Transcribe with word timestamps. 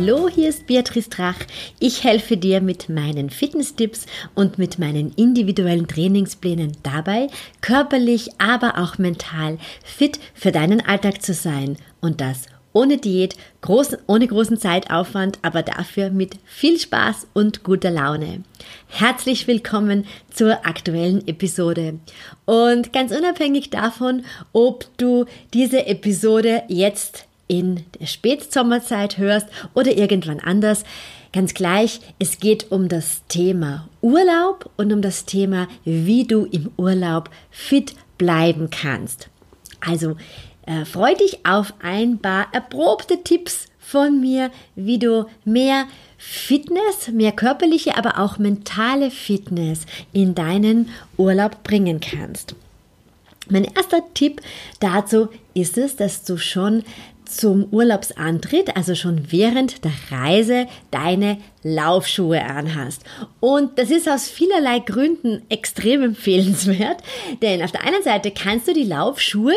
Hallo, 0.00 0.30
hier 0.30 0.48
ist 0.48 0.66
Beatrice 0.66 1.10
Drach. 1.10 1.36
Ich 1.78 2.04
helfe 2.04 2.38
dir 2.38 2.62
mit 2.62 2.88
meinen 2.88 3.28
Fitness-Tipps 3.28 4.06
und 4.34 4.56
mit 4.56 4.78
meinen 4.78 5.12
individuellen 5.14 5.86
Trainingsplänen 5.88 6.72
dabei, 6.82 7.26
körperlich, 7.60 8.30
aber 8.38 8.78
auch 8.78 8.96
mental 8.96 9.58
fit 9.84 10.18
für 10.32 10.52
deinen 10.52 10.80
Alltag 10.80 11.20
zu 11.20 11.34
sein 11.34 11.76
und 12.00 12.22
das 12.22 12.46
ohne 12.72 12.96
Diät, 12.96 13.36
groß, 13.60 13.98
ohne 14.06 14.26
großen 14.26 14.56
Zeitaufwand, 14.56 15.38
aber 15.42 15.62
dafür 15.62 16.08
mit 16.08 16.38
viel 16.46 16.78
Spaß 16.78 17.26
und 17.34 17.62
guter 17.62 17.90
Laune. 17.90 18.42
Herzlich 18.88 19.46
willkommen 19.48 20.06
zur 20.32 20.66
aktuellen 20.66 21.28
Episode. 21.28 21.98
Und 22.46 22.94
ganz 22.94 23.12
unabhängig 23.12 23.68
davon, 23.68 24.24
ob 24.54 24.86
du 24.96 25.26
diese 25.52 25.86
Episode 25.86 26.62
jetzt 26.68 27.26
in 27.50 27.84
der 27.98 28.06
Spätsommerzeit 28.06 29.18
hörst 29.18 29.48
oder 29.74 29.92
irgendwann 29.96 30.38
anders. 30.38 30.84
Ganz 31.32 31.52
gleich, 31.52 32.00
es 32.20 32.38
geht 32.38 32.70
um 32.70 32.88
das 32.88 33.22
Thema 33.26 33.88
Urlaub 34.00 34.70
und 34.76 34.92
um 34.92 35.02
das 35.02 35.24
Thema, 35.24 35.66
wie 35.84 36.24
du 36.24 36.44
im 36.44 36.70
Urlaub 36.76 37.28
fit 37.50 37.94
bleiben 38.18 38.70
kannst. 38.70 39.28
Also 39.80 40.16
äh, 40.66 40.84
freu 40.84 41.14
dich 41.14 41.44
auf 41.44 41.74
ein 41.82 42.18
paar 42.18 42.46
erprobte 42.52 43.22
Tipps 43.24 43.66
von 43.80 44.20
mir, 44.20 44.52
wie 44.76 45.00
du 45.00 45.26
mehr 45.44 45.86
Fitness, 46.18 47.08
mehr 47.12 47.32
körperliche, 47.32 47.96
aber 47.96 48.20
auch 48.20 48.38
mentale 48.38 49.10
Fitness 49.10 49.86
in 50.12 50.36
deinen 50.36 50.90
Urlaub 51.16 51.64
bringen 51.64 51.98
kannst. 52.00 52.54
Mein 53.48 53.64
erster 53.64 54.02
Tipp 54.14 54.40
dazu 54.78 55.28
ist 55.54 55.76
es, 55.76 55.96
dass 55.96 56.24
du 56.24 56.36
schon 56.36 56.84
zum 57.36 57.66
Urlaubsantritt, 57.70 58.76
also 58.76 58.94
schon 58.94 59.30
während 59.30 59.84
der 59.84 59.92
Reise, 60.10 60.66
deine 60.90 61.38
Laufschuhe 61.62 62.44
anhast. 62.44 63.02
Und 63.40 63.78
das 63.78 63.90
ist 63.90 64.08
aus 64.08 64.28
vielerlei 64.28 64.80
Gründen 64.80 65.42
extrem 65.48 66.02
empfehlenswert, 66.10 67.02
denn 67.42 67.62
auf 67.62 67.72
der 67.72 67.84
einen 67.84 68.02
Seite 68.02 68.30
kannst 68.30 68.68
du 68.68 68.74
die 68.74 68.84
Laufschuhe 68.84 69.54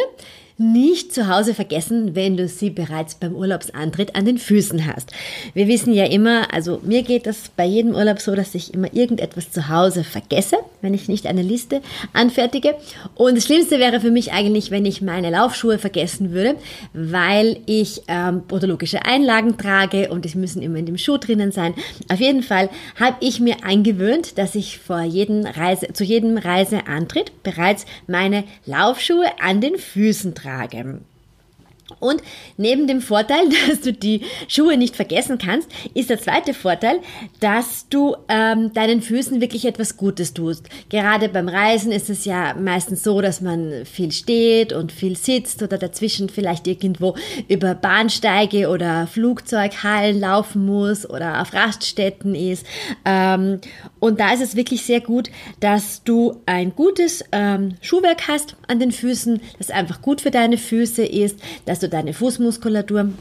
nicht 0.58 1.14
zu 1.14 1.28
Hause 1.28 1.56
vergessen, 1.56 2.16
wenn 2.16 2.38
du 2.38 2.48
sie 2.48 2.70
bereits 2.70 3.16
beim 3.16 3.36
Urlaubsantritt 3.36 4.16
an 4.16 4.26
den 4.26 4.38
Füßen 4.38 4.86
hast. 4.86 5.12
Wir 5.56 5.68
wissen 5.68 5.94
ja 5.94 6.06
immer, 6.06 6.54
also 6.54 6.80
mir 6.84 7.02
geht 7.02 7.26
das 7.26 7.50
bei 7.56 7.66
jedem 7.66 7.96
Urlaub 7.96 8.20
so, 8.20 8.36
dass 8.36 8.54
ich 8.54 8.74
immer 8.74 8.94
irgendetwas 8.94 9.52
zu 9.52 9.70
Hause 9.70 10.04
vergesse, 10.04 10.58
wenn 10.82 10.94
ich 10.94 11.08
nicht 11.08 11.26
eine 11.26 11.42
Liste 11.42 11.82
anfertige. 12.14 12.76
Und 13.16 13.36
das 13.36 13.46
Schlimmste 13.46 13.80
wäre 13.80 14.00
für 14.00 14.12
mich 14.12 14.32
eigentlich, 14.32 14.70
wenn 14.70 14.86
ich 14.86 15.02
meine 15.02 15.32
Laufschuhe 15.32 15.80
vergessen 15.80 16.32
würde, 16.32 16.56
weil 16.94 17.58
ich 17.66 18.04
ähm, 18.08 18.44
podologische 18.48 19.06
Einlagen 19.06 19.58
trage 19.58 20.10
und 20.10 20.26
die 20.26 20.38
müssen 20.38 20.62
immer 20.62 20.78
in 20.78 20.86
dem 20.86 20.98
Schuh 20.98 21.18
drinnen 21.18 21.52
sein. 21.52 21.74
Auf 22.10 22.20
jeden 22.20 22.44
Fall 22.44 22.70
habe 23.00 23.18
ich 23.22 23.40
mir 23.40 23.64
eingewöhnt, 23.64 24.38
dass 24.38 24.54
ich 24.54 24.78
vor 24.78 25.02
jedem 25.02 25.46
Reise, 25.46 25.94
zu 25.94 26.04
jedem 26.04 26.38
Reiseantritt 26.38 27.44
bereits 27.44 27.86
meine 28.08 28.44
Laufschuhe 28.66 29.26
an 29.40 29.60
den 29.60 29.78
Füßen 29.78 30.36
trage 30.36 30.43
tragen. 30.44 31.06
Und 32.00 32.22
neben 32.58 32.88
dem 32.88 33.02
Vorteil, 33.02 33.50
dass 33.70 33.82
du 33.82 33.94
die 33.94 34.22
Schuhe 34.48 34.78
nicht 34.78 34.96
vergessen 34.96 35.38
kannst, 35.38 35.70
ist 35.94 36.10
der 36.10 36.20
zweite 36.20 36.54
Vorteil, 36.54 37.00
dass 37.40 37.88
du 37.90 38.16
ähm, 38.30 38.74
deinen 38.74 39.02
Füßen 39.02 39.42
wirklich 39.42 39.66
etwas 39.66 39.98
Gutes 39.98 40.34
tust. 40.34 40.70
Gerade 40.90 41.30
beim 41.30 41.50
Reisen 41.50 41.92
ist 41.92 42.10
es 42.10 42.26
ja 42.26 42.54
meistens 42.56 43.04
so, 43.04 43.22
dass 43.22 43.42
man 43.42 43.86
viel 43.86 44.12
steht 44.12 44.74
und 44.74 44.92
viel 44.92 45.18
sitzt 45.18 45.62
oder 45.62 45.78
dazwischen 45.78 46.30
vielleicht 46.30 46.68
irgendwo 46.68 47.16
über 47.48 47.76
Bahnsteige 47.76 48.70
oder 48.70 49.08
Flugzeughallen 49.08 50.20
laufen 50.20 50.66
muss 50.66 51.10
oder 51.10 51.42
auf 51.42 51.54
Raststätten 51.54 52.36
ist. 52.36 52.66
Ähm, 53.06 53.60
und 54.04 54.20
da 54.20 54.34
ist 54.34 54.42
es 54.42 54.58
wirklich 54.58 54.86
sehr 54.86 55.00
gut, 55.00 55.32
dass 55.62 56.04
du 56.04 56.42
ein 56.46 56.76
gutes 56.76 57.24
ähm, 57.32 57.76
Schuhwerk 57.80 58.28
hast 58.28 58.58
an 58.68 58.78
den 58.78 58.92
Füßen, 58.92 59.40
das 59.60 59.70
einfach 59.70 60.02
gut 60.02 60.20
für 60.20 60.30
deine 60.30 60.58
Füße 60.58 61.06
ist, 61.06 61.40
dass 61.64 61.80
du 61.80 61.88
deine 61.88 62.12
Fußmuskulatur 62.12 63.14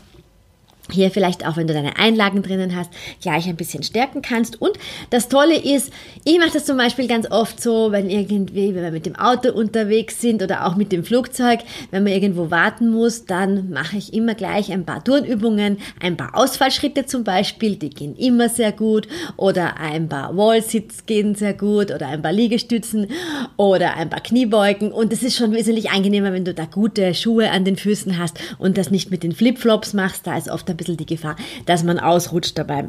hier 0.92 1.10
vielleicht 1.10 1.46
auch, 1.46 1.56
wenn 1.56 1.66
du 1.66 1.74
deine 1.74 1.98
Einlagen 1.98 2.42
drinnen 2.42 2.76
hast, 2.76 2.90
gleich 3.20 3.48
ein 3.48 3.56
bisschen 3.56 3.82
stärken 3.82 4.22
kannst. 4.22 4.60
Und 4.60 4.72
das 5.10 5.28
Tolle 5.28 5.56
ist, 5.56 5.92
ich 6.24 6.38
mache 6.38 6.52
das 6.52 6.64
zum 6.64 6.76
Beispiel 6.76 7.08
ganz 7.08 7.30
oft 7.30 7.60
so, 7.60 7.92
wenn 7.92 8.10
irgendwie, 8.10 8.74
wenn 8.74 8.82
wir 8.82 8.90
mit 8.90 9.06
dem 9.06 9.16
Auto 9.16 9.50
unterwegs 9.52 10.20
sind 10.20 10.42
oder 10.42 10.66
auch 10.66 10.76
mit 10.76 10.92
dem 10.92 11.04
Flugzeug, 11.04 11.60
wenn 11.90 12.04
man 12.04 12.12
irgendwo 12.12 12.50
warten 12.50 12.90
muss, 12.90 13.26
dann 13.26 13.70
mache 13.70 13.96
ich 13.96 14.14
immer 14.14 14.34
gleich 14.34 14.72
ein 14.72 14.84
paar 14.84 15.02
Turnübungen, 15.02 15.78
ein 16.00 16.16
paar 16.16 16.36
Ausfallschritte 16.36 17.06
zum 17.06 17.24
Beispiel, 17.24 17.76
die 17.76 17.90
gehen 17.90 18.16
immer 18.16 18.48
sehr 18.48 18.72
gut. 18.72 19.08
Oder 19.36 19.78
ein 19.78 20.08
paar 20.08 20.36
Wallsits 20.36 21.06
gehen 21.06 21.34
sehr 21.34 21.54
gut 21.54 21.90
oder 21.90 22.08
ein 22.08 22.22
paar 22.22 22.32
Liegestützen 22.32 23.08
oder 23.56 23.96
ein 23.96 24.10
paar 24.10 24.22
Kniebeugen. 24.22 24.92
Und 24.92 25.12
es 25.12 25.22
ist 25.22 25.36
schon 25.36 25.52
wesentlich 25.52 25.90
angenehmer, 25.90 26.32
wenn 26.32 26.44
du 26.44 26.54
da 26.54 26.64
gute 26.64 27.14
Schuhe 27.14 27.50
an 27.50 27.64
den 27.64 27.76
Füßen 27.76 28.18
hast 28.18 28.38
und 28.58 28.78
das 28.78 28.90
nicht 28.90 29.10
mit 29.10 29.22
den 29.22 29.32
Flipflops 29.32 29.92
machst, 29.94 30.26
da 30.26 30.36
ist 30.36 30.50
oft 30.50 30.68
ein 30.70 30.76
bisschen 30.82 30.96
die 30.96 31.06
Gefahr, 31.06 31.36
dass 31.66 31.84
man 31.84 31.98
ausrutscht 31.98 32.58
dabei. 32.58 32.88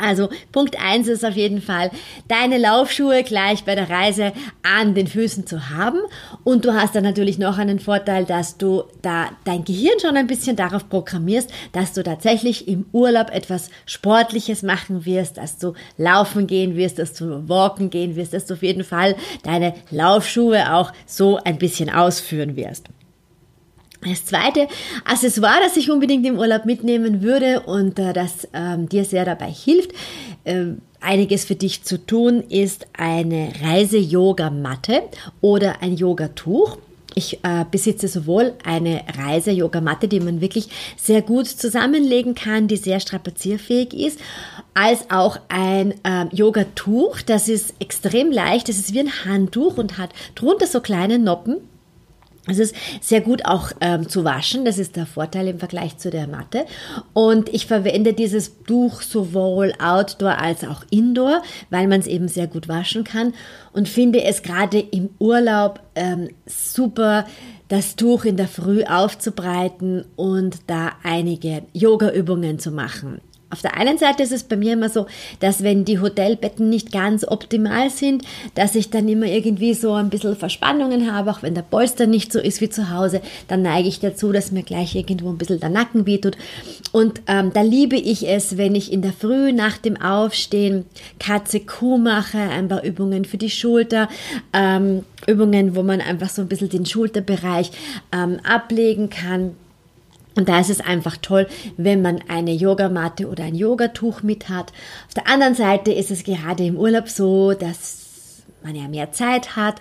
Also 0.00 0.28
Punkt 0.52 0.76
1 0.80 1.08
ist 1.08 1.24
auf 1.24 1.34
jeden 1.34 1.60
Fall, 1.60 1.90
deine 2.28 2.58
Laufschuhe 2.58 3.22
gleich 3.22 3.64
bei 3.64 3.74
der 3.74 3.90
Reise 3.90 4.32
an 4.62 4.94
den 4.94 5.06
Füßen 5.06 5.46
zu 5.46 5.70
haben. 5.70 5.98
Und 6.44 6.64
du 6.64 6.74
hast 6.74 6.94
dann 6.94 7.04
natürlich 7.04 7.38
noch 7.38 7.58
einen 7.58 7.80
Vorteil, 7.80 8.24
dass 8.24 8.58
du 8.58 8.84
da 9.02 9.30
dein 9.44 9.64
Gehirn 9.64 9.98
schon 10.00 10.16
ein 10.16 10.26
bisschen 10.26 10.56
darauf 10.56 10.88
programmierst, 10.88 11.50
dass 11.72 11.92
du 11.92 12.02
tatsächlich 12.02 12.68
im 12.68 12.86
Urlaub 12.92 13.30
etwas 13.30 13.70
Sportliches 13.86 14.62
machen 14.62 15.04
wirst, 15.04 15.38
dass 15.38 15.58
du 15.58 15.74
laufen 15.96 16.46
gehen 16.46 16.76
wirst, 16.76 16.98
dass 16.98 17.14
du 17.14 17.48
walken 17.48 17.90
gehen 17.90 18.16
wirst, 18.16 18.34
dass 18.34 18.46
du 18.46 18.54
auf 18.54 18.62
jeden 18.62 18.84
Fall 18.84 19.16
deine 19.42 19.74
Laufschuhe 19.90 20.74
auch 20.74 20.92
so 21.06 21.38
ein 21.42 21.58
bisschen 21.58 21.90
ausführen 21.90 22.56
wirst. 22.56 22.88
Das 24.02 24.24
zweite 24.24 24.68
Accessoire, 25.04 25.58
das 25.60 25.76
ich 25.76 25.90
unbedingt 25.90 26.24
im 26.24 26.38
Urlaub 26.38 26.66
mitnehmen 26.66 27.20
würde 27.20 27.60
und 27.60 27.98
äh, 27.98 28.12
das 28.12 28.46
ähm, 28.52 28.88
dir 28.88 29.04
sehr 29.04 29.24
dabei 29.24 29.50
hilft, 29.50 29.90
äh, 30.44 30.66
einiges 31.00 31.44
für 31.44 31.56
dich 31.56 31.82
zu 31.82 32.04
tun, 32.06 32.42
ist 32.48 32.86
eine 32.96 33.52
Reise-Yoga-Matte 33.60 35.02
oder 35.40 35.82
ein 35.82 35.96
Yogatuch. 35.96 36.78
Ich 37.14 37.42
äh, 37.42 37.64
besitze 37.68 38.06
sowohl 38.06 38.52
eine 38.64 39.02
Reise-Yoga-Matte, 39.18 40.06
die 40.06 40.20
man 40.20 40.40
wirklich 40.40 40.68
sehr 40.96 41.22
gut 41.22 41.48
zusammenlegen 41.48 42.36
kann, 42.36 42.68
die 42.68 42.76
sehr 42.76 43.00
strapazierfähig 43.00 43.94
ist, 43.94 44.20
als 44.74 45.10
auch 45.10 45.40
ein 45.48 45.94
äh, 46.04 46.26
Yogatuch. 46.30 47.20
Das 47.22 47.48
ist 47.48 47.74
extrem 47.80 48.30
leicht, 48.30 48.68
das 48.68 48.76
ist 48.76 48.94
wie 48.94 49.00
ein 49.00 49.24
Handtuch 49.24 49.76
und 49.76 49.98
hat 49.98 50.10
drunter 50.36 50.68
so 50.68 50.80
kleine 50.80 51.18
Noppen 51.18 51.56
es 52.50 52.58
ist 52.58 52.74
sehr 53.00 53.20
gut 53.20 53.44
auch 53.44 53.72
ähm, 53.80 54.08
zu 54.08 54.24
waschen. 54.24 54.64
Das 54.64 54.78
ist 54.78 54.96
der 54.96 55.06
Vorteil 55.06 55.48
im 55.48 55.58
Vergleich 55.58 55.98
zu 55.98 56.10
der 56.10 56.26
Matte. 56.26 56.64
Und 57.12 57.48
ich 57.48 57.66
verwende 57.66 58.12
dieses 58.12 58.62
Tuch 58.64 59.02
sowohl 59.02 59.72
outdoor 59.78 60.38
als 60.38 60.64
auch 60.64 60.84
indoor, 60.90 61.42
weil 61.70 61.86
man 61.86 62.00
es 62.00 62.06
eben 62.06 62.28
sehr 62.28 62.46
gut 62.46 62.68
waschen 62.68 63.04
kann. 63.04 63.34
Und 63.72 63.88
finde 63.88 64.22
es 64.24 64.42
gerade 64.42 64.78
im 64.78 65.10
Urlaub 65.18 65.80
ähm, 65.94 66.30
super, 66.46 67.26
das 67.68 67.96
Tuch 67.96 68.24
in 68.24 68.36
der 68.36 68.48
Früh 68.48 68.82
aufzubreiten 68.84 70.04
und 70.16 70.56
da 70.68 70.92
einige 71.02 71.62
Yoga-Übungen 71.74 72.58
zu 72.58 72.70
machen. 72.70 73.20
Auf 73.50 73.62
der 73.62 73.78
einen 73.78 73.96
Seite 73.96 74.22
ist 74.22 74.32
es 74.32 74.44
bei 74.44 74.56
mir 74.56 74.74
immer 74.74 74.90
so, 74.90 75.06
dass 75.40 75.62
wenn 75.62 75.86
die 75.86 76.00
Hotelbetten 76.00 76.68
nicht 76.68 76.92
ganz 76.92 77.26
optimal 77.26 77.88
sind, 77.88 78.22
dass 78.54 78.74
ich 78.74 78.90
dann 78.90 79.08
immer 79.08 79.24
irgendwie 79.24 79.72
so 79.72 79.94
ein 79.94 80.10
bisschen 80.10 80.36
Verspannungen 80.36 81.10
habe, 81.10 81.30
auch 81.30 81.42
wenn 81.42 81.54
der 81.54 81.62
Polster 81.62 82.06
nicht 82.06 82.30
so 82.30 82.40
ist 82.40 82.60
wie 82.60 82.68
zu 82.68 82.90
Hause, 82.90 83.22
dann 83.48 83.62
neige 83.62 83.88
ich 83.88 84.00
dazu, 84.00 84.32
dass 84.32 84.52
mir 84.52 84.64
gleich 84.64 84.94
irgendwo 84.94 85.30
ein 85.30 85.38
bisschen 85.38 85.60
der 85.60 85.70
Nacken 85.70 86.04
wehtut. 86.04 86.36
Und 86.92 87.22
ähm, 87.26 87.50
da 87.54 87.62
liebe 87.62 87.96
ich 87.96 88.28
es, 88.28 88.58
wenn 88.58 88.74
ich 88.74 88.92
in 88.92 89.00
der 89.00 89.14
Früh 89.14 89.50
nach 89.52 89.78
dem 89.78 89.96
Aufstehen 89.96 90.84
Katze 91.18 91.60
Kuh 91.60 91.96
mache, 91.96 92.38
ein 92.38 92.68
paar 92.68 92.84
Übungen 92.84 93.24
für 93.24 93.38
die 93.38 93.50
Schulter, 93.50 94.10
ähm, 94.52 95.04
Übungen, 95.26 95.74
wo 95.74 95.82
man 95.82 96.02
einfach 96.02 96.28
so 96.28 96.42
ein 96.42 96.48
bisschen 96.48 96.68
den 96.68 96.84
Schulterbereich 96.84 97.70
ähm, 98.12 98.40
ablegen 98.44 99.08
kann 99.08 99.54
und 100.38 100.48
da 100.48 100.60
ist 100.60 100.70
es 100.70 100.80
einfach 100.80 101.16
toll, 101.16 101.48
wenn 101.76 102.00
man 102.00 102.20
eine 102.28 102.52
Yogamatte 102.52 103.26
oder 103.26 103.42
ein 103.42 103.56
Yogatuch 103.56 104.22
mit 104.22 104.48
hat. 104.48 104.72
Auf 105.08 105.14
der 105.14 105.26
anderen 105.26 105.56
Seite 105.56 105.90
ist 105.90 106.12
es 106.12 106.22
gerade 106.22 106.64
im 106.64 106.76
Urlaub 106.76 107.08
so, 107.08 107.54
dass 107.54 108.44
man 108.62 108.76
ja 108.76 108.86
mehr 108.86 109.10
Zeit 109.10 109.56
hat 109.56 109.80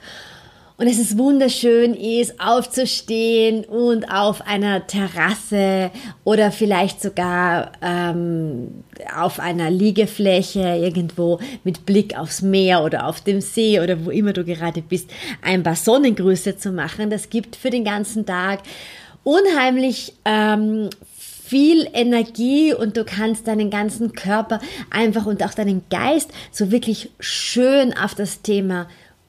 und 0.80 0.86
es 0.86 1.00
ist 1.00 1.18
wunderschön 1.18 1.96
ist, 1.96 2.40
aufzustehen 2.40 3.66
und 3.66 4.12
auf 4.12 4.46
einer 4.46 4.86
Terrasse 4.86 5.90
oder 6.24 6.52
vielleicht 6.52 7.02
sogar 7.02 7.72
ähm, 7.82 8.84
auf 9.16 9.40
einer 9.40 9.72
Liegefläche 9.72 10.60
irgendwo 10.60 11.40
mit 11.64 11.88
Blick 11.88 12.18
aufs 12.18 12.44
Meer 12.44 12.84
oder 12.84 13.08
auf 13.08 13.22
dem 13.22 13.42
See 13.42 13.80
oder 13.80 14.06
wo 14.06 14.12
immer 14.12 14.34
du 14.34 14.44
gerade 14.44 14.84
bist, 14.84 15.10
ein 15.42 15.64
paar 15.64 15.76
Sonnengrüße 15.76 16.58
zu 16.58 16.72
machen. 16.72 17.10
Das 17.10 17.32
gibt 17.32 17.56
für 17.56 17.72
den 17.72 17.84
ganzen 17.84 18.28
Tag 18.28 18.60
unheimlich 19.28 20.14
ähm, 20.24 20.90
viel 21.18 21.90
Energie 21.92 22.74
und 22.74 22.96
du 22.96 23.04
kannst 23.04 23.46
deinen 23.46 23.70
ganzen 23.70 24.14
Körper 24.14 24.62
einfach 24.90 25.26
und 25.26 25.44
auch 25.44 25.54
deinen 25.54 25.84
Geist 25.90 26.32
so 26.54 26.72
wirklich 26.72 27.10
schön 27.20 27.94
auf 27.98 28.16
das 28.16 28.42
Thema 28.42 28.88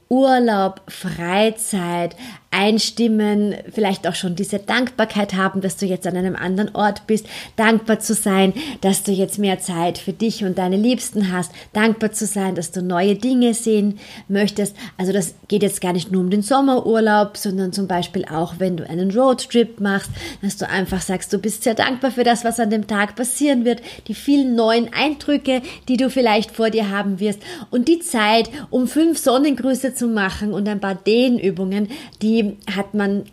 Urlaub, 0.09 0.83
Freizeit, 0.87 2.15
einstimmen, 2.51 3.55
vielleicht 3.71 4.07
auch 4.07 4.15
schon 4.15 4.35
diese 4.35 4.59
Dankbarkeit 4.59 5.35
haben, 5.35 5.61
dass 5.61 5.77
du 5.77 5.87
jetzt 5.87 6.07
an 6.07 6.17
einem 6.17 6.35
anderen 6.35 6.75
Ort 6.75 7.07
bist, 7.07 7.27
dankbar 7.57 8.01
zu 8.01 8.15
sein, 8.15 8.55
dass 8.81 9.03
du 9.03 9.13
jetzt 9.13 9.39
mehr 9.39 9.59
Zeit 9.59 9.99
für 9.99 10.15
dich 10.15 10.45
und 10.45 10.57
deine 10.57 10.77
Liebsten 10.77 11.31
hast, 11.31 11.53
dankbar 11.75 12.13
zu 12.13 12.25
sein, 12.27 12.55
dass 12.55 12.71
du 12.71 12.83
neue 12.83 13.17
Dinge 13.17 13.53
sehen 13.53 13.99
möchtest. 14.29 14.75
Also 14.97 15.13
das 15.13 15.35
geht 15.49 15.63
jetzt 15.63 15.83
gar 15.83 15.93
nicht 15.93 16.11
nur 16.11 16.23
um 16.23 16.31
den 16.31 16.43
Sommerurlaub, 16.43 17.37
sondern 17.37 17.73
zum 17.73 17.87
Beispiel 17.87 18.25
auch, 18.25 18.55
wenn 18.59 18.79
du 18.79 18.89
einen 18.89 19.11
Roadtrip 19.11 19.79
machst, 19.81 20.11
dass 20.41 20.57
du 20.57 20.69
einfach 20.69 21.03
sagst, 21.03 21.33
du 21.33 21.39
bist 21.39 21.65
sehr 21.65 21.75
dankbar 21.75 22.11
für 22.11 22.25
das, 22.25 22.45
was 22.45 22.61
an 22.61 22.71
dem 22.71 22.87
Tag 22.87 23.15
passieren 23.15 23.67
wird, 23.67 23.83
die 24.09 24.15
vielen 24.15 24.55
neuen 24.55 24.91
Eindrücke, 24.93 25.61
die 25.87 25.99
du 25.99 26.09
vielleicht 26.09 26.53
vor 26.53 26.71
dir 26.71 26.89
haben 26.91 27.21
wirst 27.21 27.41
und 27.71 27.89
die 27.89 27.99
Zeit, 28.01 28.51
um 28.71 28.89
fünf 28.89 29.19
Sonnengrüße 29.19 29.95
zu 29.95 30.09
machen 30.09 30.55
und 30.55 30.67
ein 30.67 30.81
paar 30.81 30.95
Dehnübungen, 30.95 31.89
die 32.23 32.38
hat 32.75 32.95
man 32.95 33.25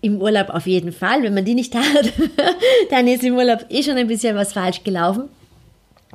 im 0.00 0.20
Urlaub 0.20 0.50
auf 0.50 0.66
jeden 0.66 0.92
Fall. 0.92 1.22
Wenn 1.22 1.34
man 1.34 1.44
die 1.44 1.54
nicht 1.54 1.74
hat, 1.76 2.12
dann 2.90 3.06
ist 3.06 3.24
im 3.24 3.36
Urlaub 3.36 3.66
eh 3.68 3.82
schon 3.82 3.96
ein 3.96 4.08
bisschen 4.08 4.36
was 4.36 4.52
falsch 4.52 4.82
gelaufen. 4.84 5.28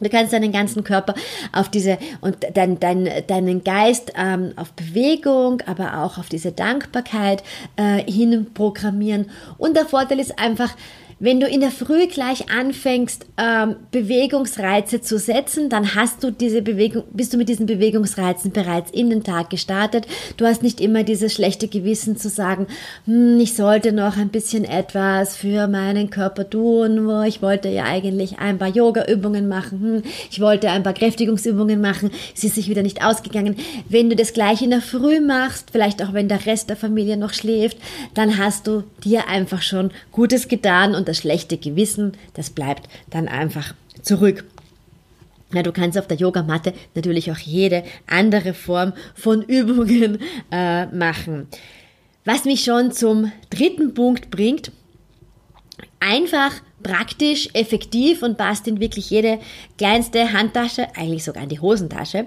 Du 0.02 0.10
kannst 0.10 0.34
deinen 0.34 0.52
ganzen 0.52 0.84
Körper 0.84 1.16
auf 1.54 1.70
diese 1.70 1.98
und 2.20 2.36
dein, 2.54 2.80
dein, 2.82 3.10
deinen 3.28 3.64
Geist 3.64 4.12
ähm, 4.18 4.52
auf 4.58 4.74
Bewegung, 4.74 5.62
aber 5.68 6.04
auch 6.04 6.18
auf 6.18 6.28
diese 6.28 6.52
Dankbarkeit 6.52 7.44
äh, 7.78 8.04
hin. 8.12 8.48
Und 9.58 9.78
der 9.78 9.86
Vorteil 9.86 10.20
ist 10.20 10.38
einfach, 10.38 10.76
wenn 11.20 11.40
du 11.40 11.48
in 11.48 11.62
der 11.62 11.72
Früh 11.72 12.08
gleich 12.08 12.50
anfängst, 12.50 13.26
ähm, 13.38 13.78
Bewegungsreize 13.92 15.02
zu 15.02 15.18
setzen, 15.18 15.70
dann 15.70 15.96
hast 15.96 16.24
du 16.24 16.32
diese 16.32 16.62
Bewegung, 16.62 17.04
bist 17.14 17.34
du 17.34 17.38
mit 17.38 17.48
diesen 17.48 17.68
Bewegungsreizen 17.68 18.52
bereits 18.52 18.92
in 18.92 19.10
den 19.10 19.24
Tag 19.24 19.50
gestartet. 19.50 20.08
Du 20.36 20.46
hast 20.46 20.62
nicht 20.62 20.82
immer 20.82 21.04
dieses 21.04 21.34
schlechte 21.34 21.70
Gewissen 21.70 22.18
zu 22.18 22.28
sagen, 22.28 22.68
hm, 23.06 23.40
ich 23.40 23.54
sollte 23.54 23.94
noch 23.94 24.18
ein 24.18 24.28
bisschen 24.28 24.66
etwas 24.66 25.38
für 25.38 25.68
meinen 25.68 26.10
Körper 26.10 26.50
tun, 26.50 27.24
ich 27.26 27.42
wollte 27.42 27.70
ja 27.70 27.86
eigentlich 27.86 28.40
ein 28.40 28.58
paar 28.58 28.70
Yoga-Übungen 28.70 29.48
machen, 29.48 29.80
hm, 29.80 30.04
ich 30.30 30.42
wollte 30.42 30.70
ein 30.70 30.84
paar 30.84 30.94
Kräftigungsübungen 30.94 31.80
machen, 31.80 32.12
es 32.36 32.44
ist 32.44 32.56
sich 32.56 32.70
wieder 32.70 32.84
nicht 32.84 33.06
ausgegangen. 33.06 33.56
Wenn 33.88 34.10
du 34.10 34.18
das 34.18 34.34
gleich 34.34 34.62
in 34.62 34.72
der 34.72 34.82
Früh 34.82 35.22
machst, 35.22 35.70
vielleicht 35.72 36.04
auch 36.04 36.12
wenn 36.12 36.28
der 36.28 36.46
Rest 36.46 36.70
der 36.70 36.76
Familie 36.76 37.16
noch 37.16 37.34
schläft, 37.34 37.78
dann 38.14 38.38
hast 38.38 38.68
du 38.68 38.84
dir 39.04 39.30
einfach 39.30 39.62
schon 39.62 39.92
Gutes 40.12 40.50
getan 40.50 40.94
und 40.94 41.05
das 41.06 41.16
das 41.16 41.22
schlechte 41.22 41.58
Gewissen, 41.58 42.14
das 42.34 42.50
bleibt 42.50 42.90
dann 43.10 43.28
einfach 43.28 43.74
zurück. 44.02 44.46
Ja, 45.54 45.64
du 45.64 45.72
kannst 45.72 45.98
auf 45.98 46.08
der 46.08 46.18
Yogamatte 46.18 46.74
natürlich 46.96 47.32
auch 47.32 47.38
jede 47.38 47.84
andere 48.08 48.54
Form 48.54 48.94
von 49.16 49.42
Übungen 49.48 50.20
äh, 50.52 50.86
machen. 50.88 51.48
Was 52.26 52.46
mich 52.46 52.64
schon 52.64 52.92
zum 52.92 53.32
dritten 53.50 53.94
Punkt 53.94 54.32
bringt, 54.32 54.72
einfach, 56.00 56.52
praktisch, 56.84 57.50
effektiv 57.54 58.24
und 58.24 58.38
passt 58.38 58.68
in 58.68 58.80
wirklich 58.80 59.10
jede 59.10 59.40
kleinste 59.78 60.34
Handtasche, 60.34 60.88
eigentlich 60.96 61.24
sogar 61.24 61.44
in 61.44 61.50
die 61.50 61.60
Hosentasche. 61.60 62.26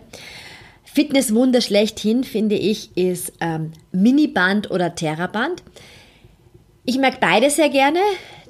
Fitnesswunder 0.85 1.61
schlechthin, 1.61 2.25
finde 2.25 2.55
ich, 2.55 2.97
ist 2.97 3.33
ähm, 3.41 3.73
Miniband 3.93 4.71
oder 4.71 4.95
Terraband. 4.95 5.63
Ich 6.85 6.99
mag 6.99 7.21
beide 7.21 7.51
sehr 7.51 7.69
gerne. 7.69 8.01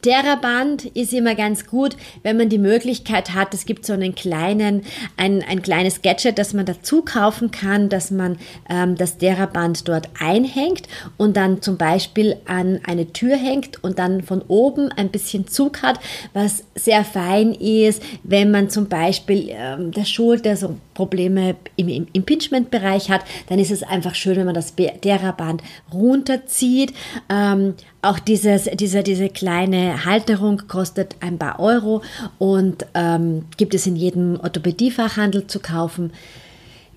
Theraband 0.03 0.87
ist 0.87 1.13
immer 1.13 1.35
ganz 1.35 1.67
gut, 1.67 1.97
wenn 2.23 2.37
man 2.37 2.49
die 2.49 2.59
Möglichkeit 2.59 3.35
hat. 3.35 3.55
Es 3.55 3.67
gibt 3.67 3.85
so 3.87 3.93
einen 3.93 4.15
kleinen, 4.15 4.83
ein, 5.17 5.43
ein 5.43 5.63
kleines 5.63 6.03
Gadget, 6.03 6.39
das 6.39 6.55
man 6.55 6.67
dazu 6.67 7.03
kaufen 7.03 7.51
kann, 7.51 7.89
dass 7.89 8.11
man 8.11 8.39
ähm, 8.69 8.97
das 8.97 9.19
Theraband 9.19 9.89
dort 9.89 10.09
einhängt 10.21 10.89
und 11.17 11.37
dann 11.37 11.63
zum 11.63 11.77
Beispiel 11.77 12.37
an 12.47 12.81
eine 12.85 13.13
Tür 13.13 13.37
hängt 13.37 13.83
und 13.83 13.99
dann 13.99 14.23
von 14.23 14.43
oben 14.49 14.91
ein 14.93 15.11
bisschen 15.11 15.47
Zug 15.49 15.83
hat, 15.83 16.01
was 16.33 16.65
sehr 16.75 17.05
fein 17.05 17.53
ist, 17.53 18.03
wenn 18.23 18.51
man 18.51 18.71
zum 18.71 18.89
Beispiel 18.89 19.49
ähm, 19.51 19.93
der 19.93 20.05
Schulter 20.05 20.57
so 20.57 20.77
Probleme 20.95 21.55
im, 21.77 21.89
im 21.89 22.07
Impingement-Bereich 22.13 23.09
hat, 23.09 23.23
dann 23.49 23.61
ist 23.61 23.71
es 23.71 23.85
einfach 23.85 24.17
schön, 24.17 24.37
wenn 24.37 24.47
man 24.47 24.55
das 24.55 24.75
Theraband 24.75 25.63
runterzieht. 25.93 26.93
Ähm, 27.29 27.75
auch 28.03 28.19
dieses, 28.19 28.65
diese, 28.75 29.03
diese 29.03 29.29
kleine 29.29 29.88
Halterung 30.05 30.63
kostet 30.69 31.17
ein 31.21 31.39
paar 31.39 31.61
Euro 31.61 32.03
und 32.39 32.87
ähm, 32.95 33.47
gibt 33.57 33.75
es 33.75 33.87
in 33.87 33.97
jedem 33.97 34.39
Orthopädiefachhandel 34.41 35.47
zu 35.47 35.61
kaufen. 35.61 36.13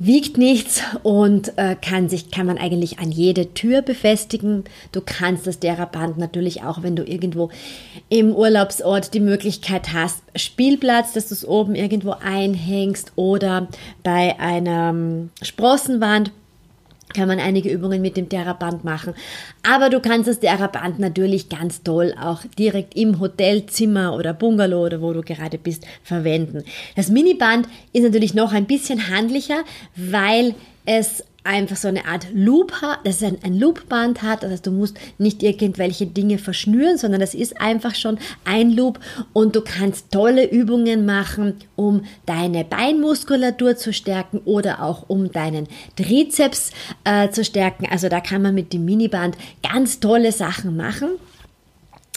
Wiegt 0.04 0.40
nichts 0.40 0.82
und 1.04 1.56
äh, 1.60 1.76
kann 1.76 2.10
sich 2.10 2.32
kann 2.32 2.48
man 2.48 2.58
eigentlich 2.58 2.98
an 2.98 3.12
jede 3.12 3.54
Tür 3.54 3.84
befestigen. 3.84 4.64
Du 4.92 5.00
kannst 5.06 5.46
das 5.46 5.60
Theraband 5.60 6.18
natürlich 6.18 6.64
auch, 6.64 6.82
wenn 6.82 6.96
du 6.96 7.04
irgendwo 7.04 7.52
im 8.10 8.34
Urlaubsort 8.34 9.14
die 9.14 9.20
Möglichkeit 9.20 9.94
hast, 9.94 10.24
Spielplatz, 10.36 11.14
dass 11.14 11.28
du 11.28 11.36
es 11.36 11.48
oben 11.48 11.76
irgendwo 11.76 12.16
einhängst 12.20 13.12
oder 13.16 13.68
bei 14.02 14.40
einer 14.40 14.90
ähm, 14.90 15.30
Sprossenwand 15.44 16.32
kann 17.14 17.28
man 17.28 17.40
einige 17.40 17.70
Übungen 17.70 18.02
mit 18.02 18.18
dem 18.18 18.30
Theraband 18.30 18.84
machen. 18.84 19.14
Aber 19.64 19.90
du 19.90 20.00
kannst 20.00 20.28
das 20.28 20.40
Theraband 20.40 21.00
natürlich 21.00 21.50
ganz 21.50 21.84
toll 21.84 22.14
auch 22.20 22.42
direkt 22.58 22.96
im 22.96 23.20
Hotelzimmer 23.20 24.16
oder 24.16 24.34
Bungalow 24.34 24.86
oder 24.86 25.02
wo 25.02 25.14
du 25.14 25.22
gerade 25.22 25.58
bist 25.58 25.86
verwenden. 26.04 26.64
Das 26.96 27.10
Miniband 27.10 27.68
ist 27.94 28.04
natürlich 28.04 28.34
noch 28.34 28.54
ein 28.54 28.66
bisschen 28.66 29.10
handlicher, 29.10 29.64
weil 29.96 30.56
es 30.86 31.24
einfach 31.44 31.76
so 31.76 31.88
eine 31.88 32.06
Art 32.06 32.28
Loop 32.34 32.82
hat, 32.82 33.06
dass 33.06 33.18
es 33.18 33.24
ein, 33.24 33.38
ein 33.44 33.58
Loopband 33.58 34.22
hat. 34.22 34.44
Das 34.44 34.52
heißt, 34.52 34.68
du 34.68 34.72
musst 34.72 34.98
nicht 35.18 35.42
irgendwelche 35.42 36.06
Dinge 36.06 36.38
verschnüren, 36.38 36.98
sondern 36.98 37.20
das 37.20 37.34
ist 37.34 37.60
einfach 37.60 37.96
schon 37.96 38.20
ein 38.46 38.72
Loop 38.72 39.00
und 39.34 39.56
du 39.56 39.62
kannst 39.62 40.12
tolle 40.12 40.50
Übungen 40.50 41.06
machen, 41.06 41.56
um 41.76 42.04
deine 42.26 42.64
Beinmuskulatur 42.64 43.76
zu 43.76 43.92
stärken 43.92 44.40
oder 44.46 44.84
auch 44.84 45.06
um 45.08 45.32
deinen 45.32 45.68
Trizeps 45.96 46.72
äh, 47.06 47.30
zu 47.30 47.44
stärken. 47.44 47.88
Also 47.90 48.08
da 48.08 48.20
kann 48.20 48.42
man 48.42 48.54
mit 48.54 48.74
dem 48.74 48.86
Miniband 48.86 49.36
ganz 49.64 50.00
tolle 50.00 50.32
Sachen 50.32 50.78
machen. 50.78 51.10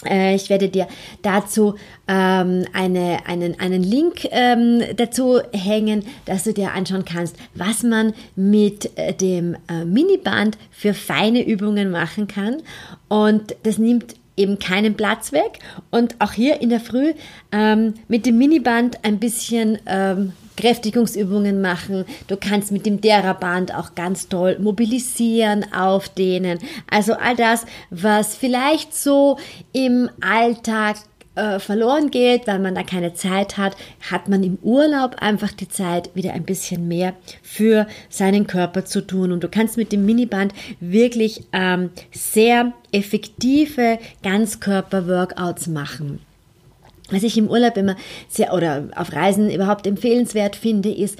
Äh, 0.03 0.35
ich 0.35 0.49
werde 0.49 0.69
dir 0.69 0.87
dazu 1.21 1.75
ähm, 2.07 2.65
eine, 2.73 3.19
einen, 3.25 3.59
einen 3.59 3.83
Link 3.83 4.27
ähm, 4.31 4.81
dazu 4.97 5.39
hängen, 5.53 6.03
dass 6.25 6.43
du 6.43 6.53
dir 6.53 6.73
anschauen 6.73 7.05
kannst, 7.05 7.37
was 7.53 7.83
man 7.83 8.13
mit 8.35 8.97
äh, 8.97 9.13
dem 9.13 9.55
äh, 9.69 9.85
Miniband 9.85 10.57
für 10.71 10.93
feine 10.93 11.45
Übungen 11.45 11.91
machen 11.91 12.27
kann. 12.27 12.61
Und 13.07 13.55
das 13.63 13.77
nimmt 13.77 14.15
eben 14.37 14.59
keinen 14.59 14.95
Platz 14.95 15.31
weg. 15.31 15.59
Und 15.91 16.15
auch 16.19 16.33
hier 16.33 16.61
in 16.61 16.69
der 16.69 16.81
Früh 16.81 17.13
ähm, 17.51 17.93
mit 18.07 18.25
dem 18.25 18.37
Miniband 18.37 19.03
ein 19.03 19.19
bisschen 19.19 19.79
ähm, 19.85 20.33
Kräftigungsübungen 20.55 21.61
machen. 21.61 22.05
Du 22.27 22.37
kannst 22.37 22.71
mit 22.71 22.85
dem 22.85 23.01
Theraband 23.01 23.73
auch 23.73 23.95
ganz 23.95 24.27
toll 24.27 24.57
mobilisieren, 24.59 25.65
aufdehnen. 25.73 26.59
Also 26.89 27.13
all 27.13 27.35
das, 27.35 27.65
was 27.89 28.35
vielleicht 28.35 28.93
so 28.95 29.37
im 29.73 30.09
Alltag 30.21 30.97
äh, 31.35 31.59
verloren 31.59 32.11
geht, 32.11 32.47
weil 32.47 32.59
man 32.59 32.75
da 32.75 32.83
keine 32.83 33.13
Zeit 33.13 33.57
hat, 33.57 33.75
hat 34.09 34.29
man 34.29 34.43
im 34.43 34.57
Urlaub 34.61 35.17
einfach 35.19 35.51
die 35.51 35.67
Zeit, 35.67 36.09
wieder 36.15 36.33
ein 36.33 36.45
bisschen 36.45 36.87
mehr 36.87 37.13
für 37.43 37.87
seinen 38.09 38.47
Körper 38.47 38.85
zu 38.85 39.05
tun. 39.05 39.31
Und 39.31 39.43
du 39.43 39.49
kannst 39.49 39.77
mit 39.77 39.91
dem 39.91 40.05
Miniband 40.05 40.53
wirklich 40.79 41.43
ähm, 41.51 41.89
sehr 42.11 42.73
effektive 42.91 43.99
Ganzkörper-Workouts 44.23 45.67
machen. 45.67 46.21
Was 47.11 47.23
ich 47.23 47.37
im 47.37 47.49
Urlaub 47.49 47.77
immer 47.77 47.95
sehr 48.27 48.53
oder 48.53 48.89
auf 48.95 49.13
Reisen 49.13 49.51
überhaupt 49.51 49.85
empfehlenswert 49.85 50.55
finde, 50.55 50.89
ist, 50.89 51.19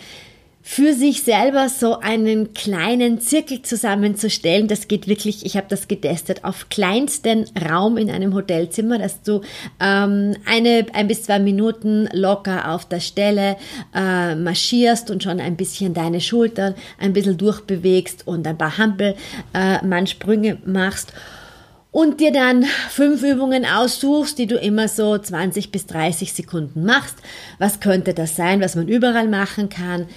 für 0.67 0.93
sich 0.95 1.21
selber 1.21 1.69
so 1.69 1.99
einen 1.99 2.55
kleinen 2.55 3.21
Zirkel 3.21 3.61
zusammenzustellen. 3.61 4.67
Das 4.67 4.87
geht 4.87 5.07
wirklich, 5.07 5.45
ich 5.45 5.57
habe 5.57 5.67
das 5.69 5.87
getestet, 5.87 6.43
auf 6.43 6.69
kleinsten 6.69 7.45
Raum 7.69 7.97
in 7.97 8.09
einem 8.09 8.33
Hotelzimmer, 8.33 8.97
dass 8.97 9.21
du 9.21 9.41
ähm, 9.79 10.35
eine, 10.47 10.87
ein 10.93 11.07
bis 11.07 11.21
zwei 11.21 11.37
Minuten 11.37 12.09
locker 12.13 12.71
auf 12.73 12.89
der 12.89 12.99
Stelle 12.99 13.57
äh, 13.93 14.33
marschierst 14.33 15.11
und 15.11 15.21
schon 15.21 15.39
ein 15.39 15.55
bisschen 15.55 15.93
deine 15.93 16.19
Schultern 16.19 16.73
ein 16.97 17.13
bisschen 17.13 17.37
durchbewegst 17.37 18.27
und 18.27 18.47
ein 18.47 18.57
paar 18.57 18.79
Hampelmannsprünge 18.79 20.49
äh, 20.49 20.57
machst 20.69 21.13
und 21.95 22.19
dir 22.19 22.33
dann 22.33 22.65
fünf 22.89 23.23
Übungen 23.23 23.65
aussuchst, 23.65 24.37
die 24.37 24.47
du 24.47 24.57
immer 24.57 24.89
so 24.89 25.17
20 25.17 25.71
bis 25.71 25.85
30 25.85 26.33
Sekunden 26.33 26.83
machst. 26.83 27.15
Was 27.57 27.79
könnte 27.79 28.13
das 28.13 28.35
sein, 28.35 28.59
was 28.59 28.75
man 28.75 28.89
überall 28.89 29.29
machen 29.29 29.69
kann? 29.69 30.07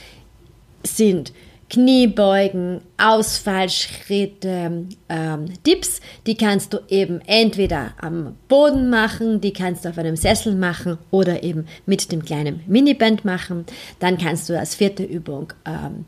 sind 0.83 1.33
Kniebeugen, 1.71 2.81
Ausfallschritte, 2.97 4.87
ähm, 5.09 5.45
Dips, 5.65 6.01
die 6.27 6.37
kannst 6.37 6.73
du 6.73 6.79
eben 6.89 7.21
entweder 7.27 7.93
am 8.01 8.35
Boden 8.49 8.91
machen, 8.91 9.41
die 9.41 9.53
kannst 9.53 9.85
du 9.85 9.91
auf 9.91 9.99
einem 9.99 10.17
Sessel 10.17 10.57
machen 10.57 10.99
oder 11.13 11.45
eben 11.45 11.67
mit 11.87 12.11
dem 12.11 12.25
kleinen 12.25 12.61
Miniband 12.67 13.25
machen. 13.25 13.67
Dann 14.01 14.19
kannst 14.19 14.49
du 14.49 14.59
als 14.59 14.75
vierte 14.75 15.05
Übung 15.05 15.53
ähm, 15.65 16.07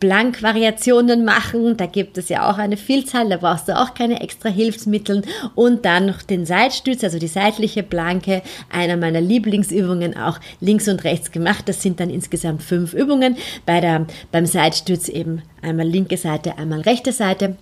Blankvariationen 0.00 1.24
machen. 1.24 1.76
Da 1.76 1.86
gibt 1.86 2.18
es 2.18 2.28
ja 2.28 2.50
auch 2.50 2.58
eine 2.58 2.76
Vielzahl, 2.76 3.28
da 3.28 3.36
brauchst 3.36 3.68
du 3.68 3.76
auch 3.76 3.94
keine 3.94 4.20
extra 4.20 4.48
Hilfsmittel. 4.48 5.22
Und 5.54 5.84
dann 5.84 6.06
noch 6.06 6.22
den 6.22 6.46
Seitstütz, 6.46 7.04
also 7.04 7.18
die 7.18 7.28
seitliche 7.28 7.82
Planke, 7.82 8.42
einer 8.70 8.96
meiner 8.96 9.20
Lieblingsübungen 9.20 10.16
auch 10.16 10.38
links 10.60 10.88
und 10.88 11.04
rechts 11.04 11.32
gemacht. 11.32 11.68
Das 11.68 11.82
sind 11.82 12.00
dann 12.00 12.10
insgesamt 12.10 12.62
fünf 12.62 12.92
Übungen. 12.94 13.36
Bei 13.66 13.80
der, 13.80 14.06
beim 14.32 14.46
Seitstütz 14.46 15.08
eben 15.08 15.42
einmal 15.62 15.86
linke 15.86 16.16
Seite, 16.16 16.58
einmal 16.58 16.80
rechte 16.80 17.12
Seite. 17.12 17.56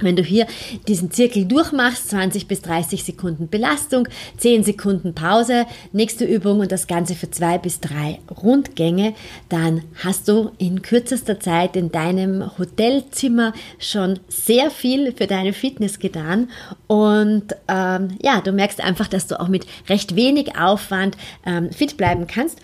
Wenn 0.00 0.16
du 0.16 0.22
hier 0.22 0.46
diesen 0.86 1.10
Zirkel 1.10 1.44
durchmachst, 1.44 2.10
20 2.10 2.46
bis 2.46 2.62
30 2.62 3.04
Sekunden 3.04 3.48
Belastung, 3.48 4.08
10 4.36 4.64
Sekunden 4.64 5.14
Pause, 5.14 5.66
nächste 5.92 6.24
Übung 6.24 6.60
und 6.60 6.72
das 6.72 6.86
Ganze 6.86 7.14
für 7.14 7.30
zwei 7.30 7.58
bis 7.58 7.80
drei 7.80 8.20
Rundgänge, 8.42 9.14
dann 9.48 9.82
hast 10.04 10.28
du 10.28 10.50
in 10.58 10.82
kürzester 10.82 11.40
Zeit 11.40 11.76
in 11.76 11.90
deinem 11.90 12.58
Hotelzimmer 12.58 13.52
schon 13.78 14.20
sehr 14.28 14.70
viel 14.70 15.12
für 15.12 15.26
deine 15.26 15.52
Fitness 15.52 15.98
getan 15.98 16.48
und 16.86 17.54
ähm, 17.68 18.16
ja, 18.22 18.40
du 18.40 18.52
merkst 18.52 18.82
einfach, 18.82 19.08
dass 19.08 19.26
du 19.26 19.40
auch 19.40 19.48
mit 19.48 19.66
recht 19.88 20.16
wenig 20.16 20.56
Aufwand 20.56 21.16
ähm, 21.44 21.72
fit 21.72 21.96
bleiben 21.96 22.26
kannst. 22.26 22.58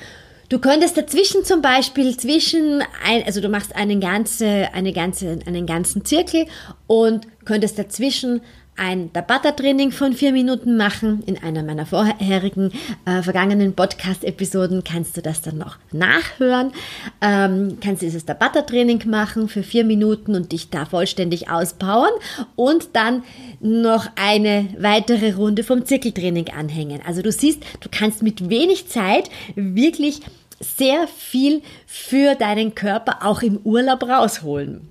Du 0.48 0.58
könntest 0.58 0.96
dazwischen 0.96 1.44
zum 1.44 1.62
Beispiel 1.62 2.16
zwischen, 2.16 2.82
ein, 3.04 3.24
also 3.24 3.40
du 3.40 3.48
machst 3.48 3.74
einen, 3.74 4.00
ganze, 4.00 4.68
eine 4.74 4.92
ganze, 4.92 5.38
einen 5.46 5.66
ganzen 5.66 6.04
Zirkel 6.04 6.46
und 6.86 7.26
könntest 7.44 7.78
dazwischen 7.78 8.42
ein 8.76 9.12
Tabata-Training 9.12 9.92
von 9.92 10.12
vier 10.12 10.32
Minuten 10.32 10.76
machen. 10.76 11.22
In 11.26 11.42
einer 11.42 11.62
meiner 11.62 11.86
vorherigen 11.86 12.72
äh, 13.04 13.22
vergangenen 13.22 13.74
Podcast-Episoden 13.74 14.82
kannst 14.84 15.16
du 15.16 15.22
das 15.22 15.42
dann 15.42 15.58
noch 15.58 15.76
nachhören. 15.92 16.72
Ähm, 17.20 17.78
kannst 17.82 18.02
dieses 18.02 18.24
Tabata-Training 18.24 19.08
machen 19.08 19.48
für 19.48 19.62
vier 19.62 19.84
Minuten 19.84 20.34
und 20.34 20.52
dich 20.52 20.70
da 20.70 20.86
vollständig 20.86 21.50
auspowern 21.50 22.12
und 22.56 22.88
dann 22.94 23.22
noch 23.60 24.08
eine 24.16 24.68
weitere 24.78 25.32
Runde 25.32 25.62
vom 25.62 25.86
Zirkeltraining 25.86 26.48
anhängen. 26.50 27.00
Also 27.06 27.22
du 27.22 27.30
siehst, 27.30 27.62
du 27.80 27.88
kannst 27.90 28.22
mit 28.22 28.48
wenig 28.48 28.88
Zeit 28.88 29.30
wirklich 29.54 30.20
sehr 30.60 31.06
viel 31.08 31.62
für 31.86 32.34
deinen 32.34 32.74
Körper 32.74 33.18
auch 33.24 33.42
im 33.42 33.58
Urlaub 33.58 34.02
rausholen. 34.02 34.88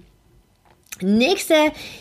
Nächste 1.01 1.55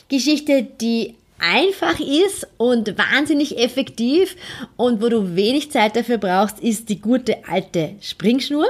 Geschichte, 0.09 0.67
die 0.81 1.15
einfach 1.43 1.99
ist 1.99 2.47
und 2.57 2.97
wahnsinnig 2.97 3.59
effektiv 3.59 4.37
und 4.77 5.03
wo 5.03 5.09
du 5.09 5.35
wenig 5.35 5.71
Zeit 5.71 5.97
dafür 5.97 6.19
brauchst, 6.19 6.61
ist 6.61 6.89
die 6.89 7.01
gute 7.01 7.37
alte 7.49 7.97
Springschnur. 8.01 8.67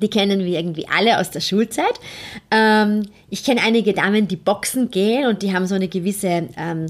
Die 0.00 0.08
kennen 0.08 0.44
wir 0.44 0.58
irgendwie 0.58 0.86
alle 0.88 1.18
aus 1.18 1.30
der 1.30 1.40
Schulzeit. 1.40 1.94
Ähm, 2.52 3.02
ich 3.30 3.42
kenne 3.42 3.62
einige 3.62 3.94
Damen, 3.94 4.28
die 4.28 4.36
boxen 4.36 4.90
gehen 4.90 5.26
und 5.26 5.42
die 5.42 5.52
haben 5.52 5.66
so 5.66 5.74
eine 5.74 5.88
gewisse 5.88 6.48
ähm, 6.56 6.86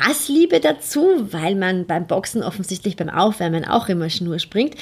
Hassliebe 0.00 0.60
dazu, 0.60 1.04
weil 1.32 1.54
man 1.54 1.86
beim 1.86 2.06
Boxen 2.06 2.42
offensichtlich 2.42 2.96
beim 2.96 3.10
Aufwärmen 3.10 3.66
auch 3.66 3.88
immer 3.88 4.08
Schnur 4.08 4.38
springt. 4.38 4.74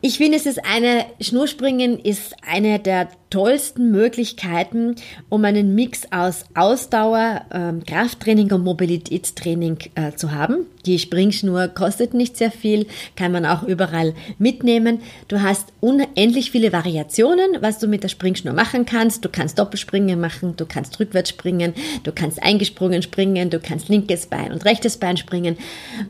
Ich 0.00 0.18
finde, 0.18 0.36
es 0.36 0.46
ist 0.46 0.64
eine, 0.64 1.06
Schnurspringen 1.20 1.98
ist 1.98 2.36
eine 2.46 2.78
der 2.78 3.08
tollsten 3.30 3.90
Möglichkeiten, 3.90 4.96
um 5.28 5.44
einen 5.44 5.74
Mix 5.74 6.02
aus 6.10 6.44
Ausdauer, 6.54 7.42
ähm, 7.52 7.84
Krafttraining 7.84 8.50
und 8.52 8.64
Mobilitätstraining 8.64 9.78
äh, 9.94 10.12
zu 10.12 10.32
haben. 10.32 10.66
Die 10.86 10.98
Springschnur 10.98 11.68
kostet 11.68 12.14
nicht 12.14 12.36
sehr 12.36 12.50
viel, 12.50 12.86
kann 13.16 13.32
man 13.32 13.44
auch 13.44 13.62
überall 13.62 14.14
mitnehmen. 14.38 15.00
Du 15.28 15.42
hast 15.42 15.68
unendlich 15.80 16.50
viele 16.50 16.72
Variationen, 16.72 17.58
was 17.60 17.78
du 17.78 17.88
mit 17.88 18.02
der 18.02 18.08
Springschnur 18.08 18.54
machen 18.54 18.86
kannst. 18.86 19.24
Du 19.24 19.28
kannst 19.28 19.58
Doppelspringen 19.58 20.18
machen, 20.18 20.54
du 20.56 20.64
kannst 20.64 20.98
rückwärts 20.98 21.30
springen, 21.30 21.74
du 22.04 22.12
kannst 22.12 22.42
eingesprungen 22.42 23.02
springen, 23.02 23.50
du 23.50 23.60
kannst 23.60 23.88
linkes 23.88 24.26
Bein 24.26 24.52
und 24.52 24.64
rechtes 24.64 24.96
Bein 24.96 25.18
springen. 25.18 25.58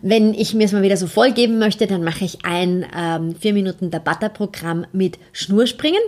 Wenn 0.02 0.34
ich 0.34 0.54
mir 0.54 0.64
es 0.64 0.72
mal 0.72 0.82
wieder 0.82 0.96
so 0.96 1.08
voll 1.08 1.32
geben 1.32 1.58
möchte, 1.58 1.87
dann 1.88 2.04
mache 2.04 2.25
ich 2.25 2.44
ein 2.44 2.87
ähm, 2.96 3.34
4 3.34 3.54
Minuten 3.54 3.90
Tabata-Programm 3.90 4.87
mit 4.92 5.18
Schnurspringen. 5.32 6.00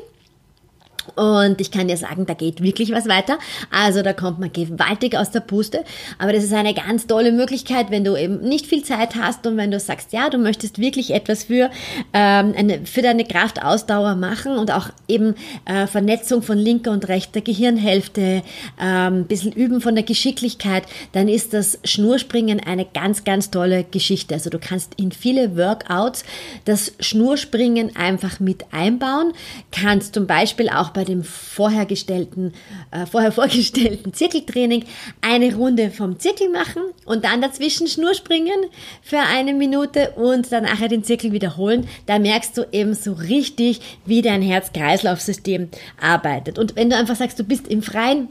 Und 1.17 1.61
ich 1.61 1.71
kann 1.71 1.89
dir 1.89 1.97
sagen, 1.97 2.27
da 2.27 2.35
geht 2.35 2.63
wirklich 2.63 2.93
was 2.93 3.09
weiter. 3.09 3.39
Also 3.71 4.03
da 4.03 4.13
kommt 4.13 4.39
man 4.39 4.53
gewaltig 4.53 5.17
aus 5.17 5.31
der 5.31 5.41
Puste. 5.41 5.85
Aber 6.19 6.33
das 6.33 6.45
ist 6.45 6.53
eine 6.53 6.75
ganz 6.75 7.07
tolle 7.07 7.33
Möglichkeit, 7.33 7.91
wenn 7.91 8.05
du 8.05 8.17
eben 8.17 8.41
nicht 8.41 8.67
viel 8.67 8.83
Zeit 8.83 9.17
hast 9.17 9.47
und 9.47 9.57
wenn 9.57 9.71
du 9.71 9.81
sagst, 9.81 10.13
ja, 10.13 10.31
du 10.31 10.39
möchtest 10.39 10.79
wirklich 10.79 11.13
etwas 11.13 11.45
für, 11.45 11.71
ähm, 12.13 12.55
eine, 12.57 12.87
für 12.87 13.03
deine 13.03 13.25
Kraftausdauer 13.25 14.15
machen 14.15 14.59
und 14.59 14.71
auch 14.71 14.91
eben 15.09 15.35
äh, 15.65 15.87
Vernetzung 15.87 16.43
von 16.43 16.59
linker 16.59 16.91
und 16.93 17.09
rechter 17.09 17.41
Gehirnhälfte, 17.41 18.43
ähm, 18.81 19.25
bisschen 19.25 19.53
üben 19.53 19.81
von 19.81 19.95
der 19.95 20.05
Geschicklichkeit, 20.05 20.85
dann 21.13 21.29
ist 21.29 21.55
das 21.55 21.79
Schnurspringen 21.85 22.61
eine 22.61 22.85
ganz, 22.85 23.25
ganz 23.25 23.51
tolle 23.51 23.85
Geschichte. 23.85 24.35
Also 24.35 24.51
du 24.51 24.59
kannst 24.59 24.95
in 24.97 25.13
viele 25.13 25.57
Workouts 25.57 26.25
das 26.65 26.93
Schnurspringen 27.01 27.97
einfach 27.97 28.41
mit 28.41 28.65
einbauen, 28.73 29.33
kannst 29.71 30.15
zum 30.15 30.27
Beispiel 30.27 30.69
auch 30.69 30.90
bei 30.93 31.01
bei 31.01 31.05
dem 31.05 31.25
vorher, 31.25 31.91
äh, 31.91 33.07
vorher 33.11 33.33
vorgestellten 33.41 34.13
Zirkeltraining 34.13 34.85
eine 35.23 35.55
Runde 35.55 35.91
vom 35.91 36.19
Zirkel 36.19 36.51
machen 36.51 36.83
und 37.07 37.25
dann 37.25 37.41
dazwischen 37.41 37.87
Schnur 37.87 38.13
springen 38.13 38.67
für 39.01 39.19
eine 39.19 39.55
Minute 39.55 40.11
und 40.17 40.53
dann 40.53 40.65
nachher 40.65 40.89
den 40.89 41.03
Zirkel 41.03 41.33
wiederholen. 41.33 41.89
Da 42.05 42.19
merkst 42.19 42.59
du 42.59 42.67
eben 42.71 42.93
so 42.93 43.15
richtig, 43.15 43.81
wie 44.05 44.21
dein 44.21 44.43
Herz-Kreislauf-System 44.43 45.71
arbeitet. 45.99 46.59
Und 46.59 46.77
wenn 46.77 46.91
du 46.91 46.97
einfach 46.97 47.17
sagst, 47.17 47.39
du 47.39 47.45
bist 47.45 47.67
im 47.69 47.83
Freien, 47.83 48.29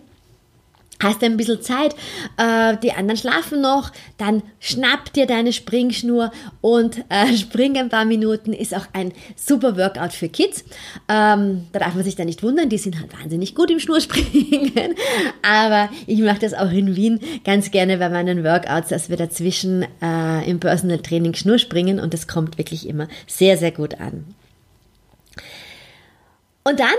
hast 1.02 1.24
ein 1.24 1.38
bisschen 1.38 1.62
Zeit, 1.62 1.96
äh, 2.38 2.78
die 2.78 2.92
anderen 2.92 3.18
schlafen 3.18 3.62
noch, 3.62 3.92
dann 4.18 4.44
schnapp 4.60 5.14
dir 5.14 5.26
deine 5.26 5.54
Springschnur 5.54 6.32
und 6.62 7.04
äh, 7.10 7.34
spring 7.38 7.78
ein 7.78 7.90
paar 7.90 8.06
Minuten, 8.06 8.54
ist 8.54 8.76
auch 8.76 8.88
ein 8.94 9.14
super 9.36 9.78
Workout 9.78 10.14
für 10.14 10.30
Kids. 10.30 10.64
Ähm, 11.08 11.68
da 11.72 11.80
darf 11.80 11.96
man 11.96 12.04
sich 12.04 12.16
da 12.16 12.26
nicht 12.26 12.44
wundern, 12.44 12.70
die 12.70 12.78
sind 12.78 13.00
halt 13.00 13.14
wahnsinnig 13.20 13.56
gut 13.56 13.72
im 13.72 13.80
Schnurspringen, 13.80 14.96
aber 15.42 15.90
ich 16.08 16.20
mache 16.20 16.40
das 16.40 16.54
auch 16.54 16.72
in 16.72 16.96
Wien 16.96 17.20
ganz 17.44 17.72
gerne 17.72 17.98
bei 17.98 18.10
meinen 18.10 18.44
Workouts, 18.44 18.90
dass 18.90 19.10
wir 19.10 19.18
dazwischen 19.18 19.86
äh, 20.02 20.50
im 20.50 20.60
Personal 20.60 21.00
Training 21.00 21.34
Schnurspringen. 21.34 22.00
Und 22.00 22.14
das 22.14 22.28
kommt 22.28 22.58
wirklich 22.58 22.88
immer 22.88 23.08
sehr, 23.28 23.58
sehr 23.58 23.72
gut 23.72 24.00
an. 24.00 24.26
Und 26.64 26.80
dann 26.80 26.90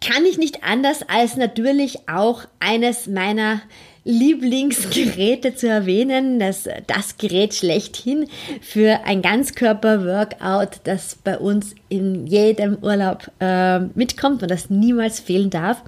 kann 0.00 0.24
ich 0.24 0.38
nicht 0.38 0.64
anders 0.64 1.02
als 1.08 1.36
natürlich 1.36 2.08
auch 2.08 2.44
eines 2.60 3.06
meiner 3.06 3.60
Lieblingsgeräte 4.04 5.54
zu 5.54 5.68
erwähnen, 5.68 6.38
das, 6.38 6.66
das 6.86 7.18
Gerät 7.18 7.52
schlechthin 7.52 8.26
für 8.62 9.00
ein 9.04 9.20
Ganzkörper-Workout, 9.20 10.80
das 10.84 11.16
bei 11.22 11.36
uns 11.38 11.74
in 11.90 12.26
jedem 12.26 12.78
Urlaub 12.80 13.30
äh, 13.38 13.80
mitkommt 13.80 14.42
und 14.42 14.50
das 14.50 14.70
niemals 14.70 15.20
fehlen 15.20 15.50
darf. 15.50 15.82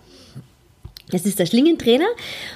Das 1.10 1.26
ist 1.26 1.38
der 1.38 1.46
Schlingentrainer 1.46 2.08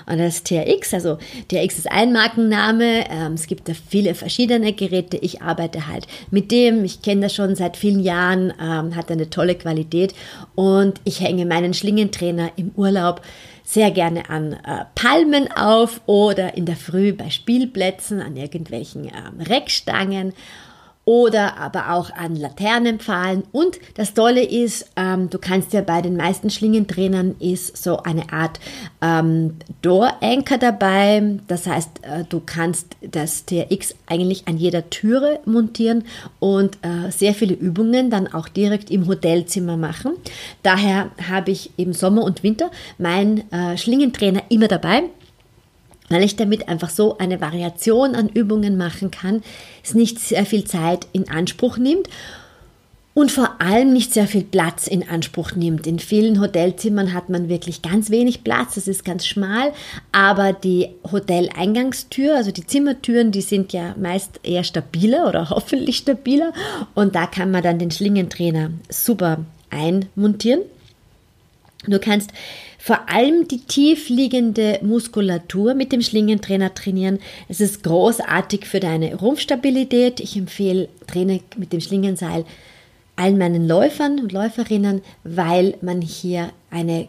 und 0.07 0.19
das 0.19 0.43
TRX. 0.43 0.95
Also 0.95 1.19
TRX 1.49 1.79
ist 1.79 1.91
ein 1.91 2.13
Markenname. 2.13 3.05
Ähm, 3.11 3.35
es 3.35 3.47
gibt 3.47 3.69
da 3.69 3.73
viele 3.89 4.15
verschiedene 4.15 4.73
Geräte. 4.73 5.17
Ich 5.17 5.43
arbeite 5.43 5.87
halt 5.87 6.07
mit 6.31 6.51
dem. 6.51 6.85
Ich 6.85 7.03
kenne 7.03 7.23
das 7.23 7.35
schon 7.35 7.55
seit 7.57 7.77
vielen 7.77 8.01
Jahren, 8.01 8.53
ähm, 8.61 8.97
hat 8.97 9.11
eine 9.11 9.31
tolle 9.31 9.55
Qualität 9.55 10.15
und 10.55 11.01
ich 11.05 11.21
hänge 11.21 11.47
meinen 11.47 11.75
Schlingentrainer 11.75 12.53
im 12.57 12.71
Urlaub 12.77 13.23
sehr 13.65 13.91
gerne 13.91 14.29
an 14.29 14.53
äh, 14.53 14.85
Palmen 14.95 15.51
auf 15.51 16.03
oder 16.07 16.57
in 16.57 16.67
der 16.67 16.77
Früh 16.77 17.13
bei 17.15 17.31
Spielplätzen, 17.31 18.21
an 18.21 18.37
irgendwelchen 18.37 19.07
ähm, 19.07 19.41
Reckstangen 19.41 20.35
oder 21.05 21.59
aber 21.59 21.93
auch 21.93 22.11
an 22.11 22.37
Laternenpfahlen. 22.37 23.45
Und 23.53 23.79
das 23.95 24.15
Tolle 24.15 24.43
ist, 24.43 24.91
ähm, 24.97 25.29
du 25.29 25.39
kannst 25.39 25.73
ja 25.73 25.83
bei 25.83 26.01
den 26.01 26.17
meisten 26.17 26.51
Schlingentrainern 26.51 27.37
ist 27.41 27.83
so 27.83 27.99
eine 27.99 28.33
Art 28.33 28.59
ähm, 29.03 29.57
Door-Anchor 29.83 30.59
dabei. 30.59 31.39
Das 31.47 31.67
heißt, 31.67 31.91
äh, 32.03 32.25
du 32.29 32.41
kannst 32.45 32.97
das 33.03 33.45
TRX 33.45 33.95
eigentlich 34.07 34.49
an 34.49 34.57
jeder 34.57 34.89
Türe 34.89 35.41
montieren 35.45 36.05
und 36.41 36.79
äh, 36.83 37.11
sehr 37.11 37.35
viele 37.35 37.55
Übungen 37.55 38.11
dann 38.11 38.33
auch 38.33 38.49
direkt 38.49 38.91
im 38.91 39.07
Hotelzimmer 39.07 39.77
machen. 39.77 40.13
Daher 40.63 41.11
habe 41.29 41.51
ich 41.51 41.71
im 41.77 41.93
Sommer 41.93 42.25
und 42.25 42.43
Winter 42.43 42.71
meinen 42.99 43.51
äh, 43.53 43.77
Schlingentrainer 43.77 44.43
immer 44.49 44.69
dabei 44.69 45.05
weil 46.15 46.23
ich 46.23 46.37
damit 46.37 46.69
einfach 46.69 46.91
so 46.91 47.19
eine 47.19 47.41
Variation 47.41 48.15
an 48.15 48.29
Übungen 48.29 48.77
machen 48.77 49.11
kann, 49.11 49.43
es 49.83 49.95
nicht 49.95 50.21
sehr 50.21 50.47
viel 50.47 50.65
Zeit 50.65 51.09
in 51.13 51.29
Anspruch 51.29 51.77
nimmt 51.77 52.09
und 53.15 53.31
vor 53.31 53.61
allem 53.61 53.93
nicht 53.93 54.13
sehr 54.13 54.27
viel 54.27 54.43
Platz 54.43 54.87
in 54.87 55.09
Anspruch 55.09 55.53
nimmt. 55.53 55.87
In 55.87 55.99
vielen 55.99 56.41
Hotelzimmern 56.41 57.15
hat 57.15 57.31
man 57.31 57.49
wirklich 57.49 57.83
ganz 57.83 58.11
wenig 58.11 58.45
Platz, 58.45 58.77
es 58.77 58.89
ist 58.89 59.05
ganz 59.05 59.27
schmal, 59.27 59.73
aber 60.13 60.53
die 60.53 60.91
Hoteleingangstür, 61.11 62.37
also 62.37 62.51
die 62.51 62.67
Zimmertüren, 62.67 63.33
die 63.33 63.41
sind 63.41 63.73
ja 63.73 63.95
meist 63.99 64.41
eher 64.43 64.65
stabiler 64.65 65.29
oder 65.29 65.51
hoffentlich 65.51 65.97
stabiler 65.97 66.53
und 66.95 67.15
da 67.15 67.27
kann 67.27 67.51
man 67.51 67.63
dann 67.63 67.79
den 67.79 67.91
Schlingentrainer 67.91 68.71
super 68.89 69.45
einmontieren. 69.71 70.63
Du 71.87 71.99
kannst 71.99 72.31
vor 72.85 73.09
allem 73.09 73.49
die 73.49 73.61
tiefliegende 73.61 74.79
Muskulatur 74.83 75.73
mit 75.73 75.91
dem 75.91 76.03
Schlingentrainer 76.03 76.75
trainieren. 76.75 77.19
Es 77.49 77.63
ist 77.63 77.83
großartig 77.83 78.67
für 78.67 78.79
deine 78.79 79.15
Rumpfstabilität. 79.15 80.21
Ich 80.21 80.37
empfehle 80.37 80.91
Training 81.07 81.41
mit 81.57 81.73
dem 81.73 81.81
Schlingenseil 81.81 82.45
allen 83.17 83.39
meinen 83.39 83.67
Läufern 83.67 84.21
und 84.21 84.33
Läuferinnen, 84.33 85.01
weil 85.23 85.79
man 85.81 86.03
hier 86.03 86.51
eine 86.71 87.09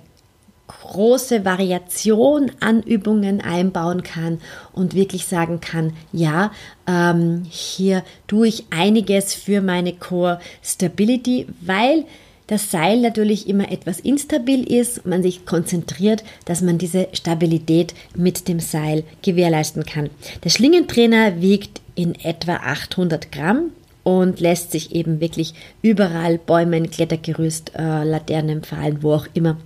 große 0.67 1.43
Variation 1.43 2.53
an 2.61 2.81
Übungen 2.81 3.41
einbauen 3.41 4.01
kann 4.01 4.39
und 4.71 4.95
wirklich 4.95 5.25
sagen 5.25 5.59
kann, 5.59 5.91
ja, 6.13 6.53
ähm, 6.87 7.43
hier 7.49 8.05
tue 8.27 8.47
ich 8.47 8.63
einiges 8.69 9.33
für 9.33 9.59
meine 9.59 9.91
Core 9.91 10.39
Stability, 10.63 11.47
weil 11.59 12.05
das 12.47 12.69
Seil 12.69 13.01
natürlich 13.01 13.49
immer 13.49 13.71
etwas 13.71 13.99
instabil 13.99 14.71
ist, 14.71 15.05
man 15.05 15.23
sich 15.23 15.45
konzentriert, 15.45 16.23
dass 16.45 16.61
man 16.61 16.77
diese 16.77 17.07
Stabilität 17.13 17.95
mit 18.15 18.47
dem 18.47 18.59
Seil 18.59 19.03
gewährleisten 19.23 19.83
kann. 19.83 20.09
Der 20.43 20.49
Schlingentrainer 20.49 21.41
wiegt 21.41 21.81
in 21.95 22.13
etwa 22.15 22.57
800 22.57 23.31
Gramm 23.31 23.71
und 24.03 24.39
lässt 24.39 24.71
sich 24.71 24.93
eben 24.93 25.19
wirklich 25.19 25.55
überall 25.81 26.37
Bäumen, 26.37 26.91
Klettergerüst, 26.91 27.71
äh, 27.75 28.03
Laternen, 28.03 28.61
Pfahlen, 28.61 29.01
wo 29.01 29.13
auch 29.13 29.27
immer 29.33 29.57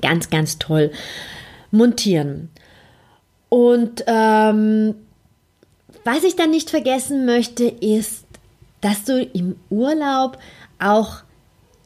ganz, 0.00 0.30
ganz 0.30 0.58
toll 0.58 0.90
montieren. 1.70 2.48
Und 3.50 4.02
ähm, 4.06 4.94
was 6.04 6.24
ich 6.24 6.36
dann 6.36 6.50
nicht 6.50 6.70
vergessen 6.70 7.26
möchte, 7.26 7.64
ist, 7.64 8.24
dass 8.80 9.04
du 9.04 9.22
im 9.22 9.56
Urlaub 9.70 10.38
auch 10.78 11.22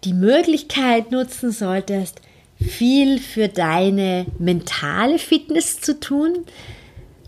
die 0.05 0.15
Möglichkeit 0.15 1.11
nutzen 1.11 1.51
solltest, 1.51 2.21
viel 2.57 3.19
für 3.19 3.49
deine 3.49 4.27
mentale 4.39 5.19
Fitness 5.19 5.81
zu 5.81 5.99
tun. 5.99 6.45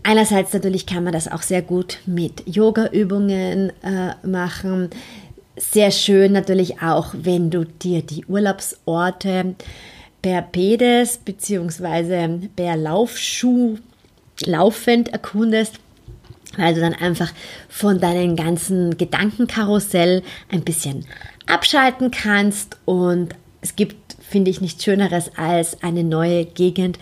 Einerseits 0.03 0.53
natürlich 0.53 0.85
kann 0.85 1.03
man 1.03 1.13
das 1.13 1.27
auch 1.27 1.41
sehr 1.41 1.61
gut 1.61 1.99
mit 2.05 2.43
Yoga-Übungen 2.47 3.71
äh, 3.83 4.27
machen. 4.27 4.89
Sehr 5.55 5.91
schön 5.91 6.31
natürlich 6.31 6.81
auch, 6.81 7.13
wenn 7.13 7.51
du 7.51 7.65
dir 7.65 8.01
die 8.01 8.25
Urlaubsorte 8.25 9.55
per 10.21 10.41
Pedes 10.41 11.17
bzw. 11.17 12.47
per 12.55 12.77
Laufschuh 12.77 13.77
laufend 14.45 15.09
erkundest 15.09 15.75
weil 16.57 16.73
du 16.73 16.81
dann 16.81 16.93
einfach 16.93 17.31
von 17.69 17.99
deinem 17.99 18.35
ganzen 18.35 18.97
Gedankenkarussell 18.97 20.23
ein 20.49 20.63
bisschen 20.63 21.05
abschalten 21.47 22.11
kannst 22.11 22.77
und 22.85 23.35
es 23.61 23.75
gibt, 23.75 24.15
finde 24.19 24.49
ich, 24.49 24.61
nichts 24.61 24.83
Schöneres 24.83 25.31
als 25.37 25.83
eine 25.83 26.03
neue 26.03 26.45
Gegend 26.45 26.97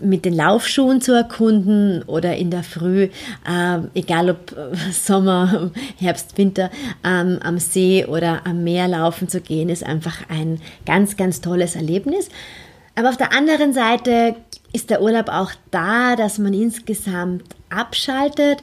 mit 0.00 0.24
den 0.24 0.34
Laufschuhen 0.34 1.00
zu 1.00 1.12
erkunden 1.12 2.02
oder 2.04 2.36
in 2.36 2.50
der 2.50 2.62
Früh, 2.62 3.08
äh, 3.48 3.78
egal 3.94 4.30
ob 4.30 4.52
äh, 4.52 4.76
Sommer, 4.92 5.70
Herbst, 5.98 6.38
Winter, 6.38 6.70
ähm, 7.04 7.40
am 7.42 7.58
See 7.58 8.04
oder 8.06 8.46
am 8.46 8.62
Meer 8.62 8.88
laufen 8.88 9.28
zu 9.28 9.40
gehen, 9.40 9.68
ist 9.68 9.84
einfach 9.84 10.28
ein 10.28 10.60
ganz, 10.86 11.16
ganz 11.16 11.40
tolles 11.40 11.74
Erlebnis. 11.74 12.28
Aber 12.94 13.10
auf 13.10 13.16
der 13.16 13.32
anderen 13.32 13.72
Seite 13.72 14.36
ist 14.72 14.90
der 14.90 15.02
Urlaub 15.02 15.28
auch 15.28 15.52
da, 15.70 16.16
dass 16.16 16.38
man 16.38 16.52
insgesamt 16.52 17.44
abschaltet, 17.70 18.60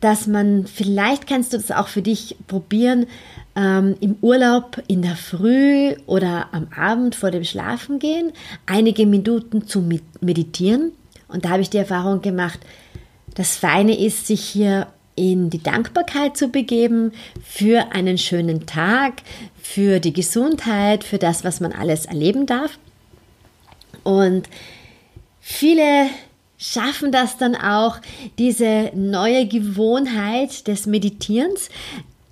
dass 0.00 0.26
man, 0.26 0.66
vielleicht 0.66 1.26
kannst 1.28 1.52
du 1.52 1.58
das 1.58 1.70
auch 1.70 1.88
für 1.88 2.02
dich 2.02 2.36
probieren, 2.48 3.06
ähm, 3.56 3.96
im 4.00 4.16
Urlaub 4.20 4.82
in 4.88 5.02
der 5.02 5.16
Früh 5.16 5.94
oder 6.06 6.48
am 6.52 6.68
Abend 6.74 7.14
vor 7.14 7.30
dem 7.30 7.44
Schlafengehen 7.44 8.32
einige 8.66 9.06
Minuten 9.06 9.66
zu 9.66 9.86
meditieren. 10.20 10.92
Und 11.28 11.44
da 11.44 11.50
habe 11.50 11.62
ich 11.62 11.70
die 11.70 11.78
Erfahrung 11.78 12.22
gemacht, 12.22 12.60
das 13.34 13.56
Feine 13.56 13.98
ist, 13.98 14.26
sich 14.26 14.44
hier 14.44 14.88
in 15.14 15.50
die 15.50 15.62
Dankbarkeit 15.62 16.36
zu 16.36 16.48
begeben 16.48 17.12
für 17.42 17.92
einen 17.92 18.18
schönen 18.18 18.66
Tag, 18.66 19.22
für 19.60 20.00
die 20.00 20.12
Gesundheit, 20.12 21.04
für 21.04 21.18
das, 21.18 21.44
was 21.44 21.60
man 21.60 21.72
alles 21.72 22.06
erleben 22.06 22.46
darf. 22.46 22.78
Und 24.02 24.48
viele 25.40 26.08
schaffen 26.58 27.12
das 27.12 27.36
dann 27.36 27.56
auch, 27.56 27.98
diese 28.38 28.90
neue 28.94 29.46
Gewohnheit 29.46 30.66
des 30.68 30.86
Meditierens, 30.86 31.68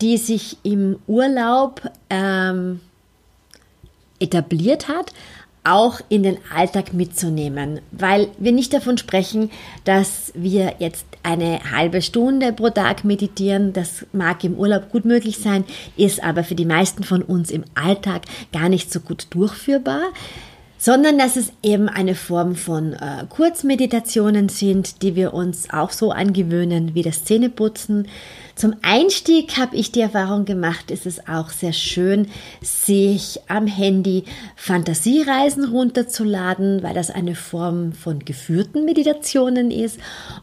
die 0.01 0.17
sich 0.17 0.57
im 0.63 0.99
Urlaub 1.07 1.83
ähm, 2.09 2.81
etabliert 4.19 4.89
hat, 4.89 5.13
auch 5.63 6.01
in 6.09 6.23
den 6.23 6.39
Alltag 6.55 6.95
mitzunehmen, 6.95 7.81
weil 7.91 8.29
wir 8.39 8.53
nicht 8.53 8.73
davon 8.73 8.97
sprechen, 8.97 9.51
dass 9.85 10.33
wir 10.35 10.77
jetzt 10.79 11.05
eine 11.23 11.61
halbe 11.71 12.01
Stunde 12.01 12.53
pro 12.53 12.71
Tag 12.71 13.05
meditieren. 13.05 13.75
Das 13.75 14.07
mag 14.13 14.43
im 14.43 14.55
Urlaub 14.55 14.91
gut 14.91 15.05
möglich 15.05 15.39
sein, 15.39 15.65
ist 15.99 16.23
aber 16.23 16.45
für 16.45 16.55
die 16.55 16.65
meisten 16.65 17.05
von 17.05 17.23
uns 17.23 17.51
im 17.51 17.65
Alltag 17.75 18.23
gar 18.53 18.71
nicht 18.71 18.91
so 18.91 19.01
gut 19.01 19.27
durchführbar 19.31 20.01
sondern 20.81 21.19
dass 21.19 21.37
es 21.37 21.53
eben 21.63 21.91
eine 21.91 22.15
Form 22.15 22.57
von 22.57 22.95
äh, 22.95 23.27
Kurzmeditationen 23.29 24.49
sind, 24.49 25.03
die 25.03 25.15
wir 25.15 25.35
uns 25.35 25.69
auch 25.71 25.91
so 25.91 26.11
angewöhnen 26.11 26.95
wie 26.95 27.03
das 27.03 27.23
Zähneputzen. 27.23 28.09
Zum 28.55 28.75
Einstieg 28.81 29.59
habe 29.59 29.77
ich 29.77 29.93
die 29.93 30.01
Erfahrung 30.01 30.47
gemacht, 30.47 30.91
ist 30.91 31.05
es 31.05 31.29
auch 31.29 31.51
sehr 31.51 31.75
schön, 31.75 32.29
sich 32.63 33.41
am 33.47 33.67
Handy 33.67 34.25
Fantasiereisen 34.57 35.65
runterzuladen, 35.65 36.83
weil 36.83 36.95
das 36.95 37.11
eine 37.11 37.35
Form 37.35 37.93
von 37.93 38.19
geführten 38.21 38.87
Meditationen 38.87 39.71
ist. 39.71 39.99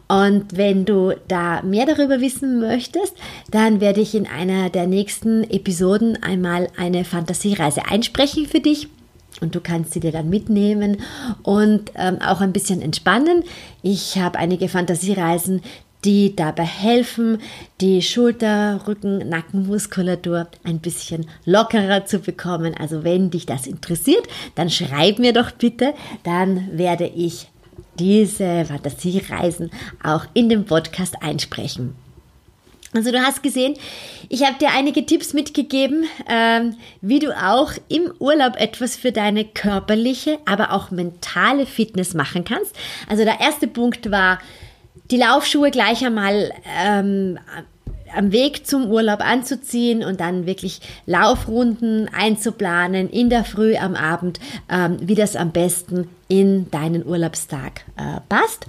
Und 0.08 0.56
wenn 0.56 0.86
du 0.86 1.13
da 1.28 1.63
mehr 1.63 1.88
darüber 1.88 2.21
wissen 2.21 2.60
möchtest, 2.60 3.15
dann 3.50 3.82
werde 3.82 4.02
ich 4.02 4.13
in 4.13 4.28
einer 4.28 4.69
der 4.69 4.86
nächsten 4.86 5.43
Episoden 5.50 6.21
einmal 6.21 6.69
eine 6.78 7.06
Fantasiereise 7.06 7.88
einsprechen 7.88 8.45
für 8.45 8.60
dich 8.60 8.88
und 9.41 9.56
du 9.56 9.62
kannst 9.62 9.93
sie 9.93 10.00
dir 10.00 10.12
dann 10.12 10.30
mitnehmen 10.30 10.97
und 11.43 11.91
ähm, 11.95 12.19
auch 12.21 12.41
ein 12.41 12.54
bisschen 12.54 12.82
entspannen. 12.82 13.43
Ich 13.82 14.17
habe 14.17 14.39
einige 14.39 14.69
Fantasiereisen, 14.69 15.62
die 16.06 16.36
dabei 16.36 16.63
helfen, 16.63 17.39
die 17.82 18.02
Schulter, 18.02 18.88
Rücken, 18.88 19.30
Nackenmuskulatur 19.30 20.47
ein 20.63 20.80
bisschen 20.80 21.28
lockerer 21.45 22.06
zu 22.06 22.19
bekommen. 22.19 22.76
Also 22.78 23.04
wenn 23.04 23.30
dich 23.30 23.45
das 23.45 23.67
interessiert, 23.67 24.26
dann 24.56 24.69
schreib 24.69 25.19
mir 25.19 25.34
doch 25.34 25.52
bitte, 25.52 25.93
dann 26.23 26.78
werde 26.78 27.08
ich 27.08 27.50
diese 28.00 28.65
Fantasiereisen 28.65 29.71
auch 30.04 30.26
in 30.34 30.50
dem 30.50 30.65
Podcast 30.65 31.15
einsprechen. 31.21 31.95
Also 32.97 33.12
du 33.12 33.21
hast 33.21 33.43
gesehen, 33.43 33.75
ich 34.27 34.43
habe 34.43 34.57
dir 34.57 34.69
einige 34.71 35.05
Tipps 35.05 35.33
mitgegeben, 35.33 36.05
ähm, 36.27 36.75
wie 37.01 37.19
du 37.19 37.31
auch 37.31 37.73
im 37.89 38.12
Urlaub 38.17 38.55
etwas 38.60 38.95
für 38.95 39.12
deine 39.12 39.45
körperliche, 39.45 40.39
aber 40.45 40.73
auch 40.73 40.89
mentale 40.89 41.67
Fitness 41.67 42.15
machen 42.15 42.43
kannst. 42.43 42.75
Also 43.07 43.23
der 43.23 43.39
erste 43.39 43.67
Punkt 43.67 44.10
war, 44.10 44.39
die 45.12 45.17
Laufschuhe 45.17 45.69
gleich 45.69 46.03
einmal 46.03 46.51
ähm, 46.83 47.38
am 48.15 48.31
Weg 48.31 48.65
zum 48.65 48.89
Urlaub 48.89 49.19
anzuziehen 49.21 50.03
und 50.03 50.19
dann 50.19 50.47
wirklich 50.47 50.81
Laufrunden 51.05 52.10
einzuplanen 52.12 53.12
in 53.12 53.29
der 53.29 53.45
Früh, 53.45 53.75
am 53.75 53.93
Abend, 53.93 54.39
ähm, 54.71 54.97
wie 55.01 55.13
das 55.13 55.36
am 55.36 55.51
besten 55.51 56.10
in 56.27 56.71
deinen 56.71 57.05
Urlaubstag 57.05 57.86
äh, 57.95 58.21
passt. 58.27 58.65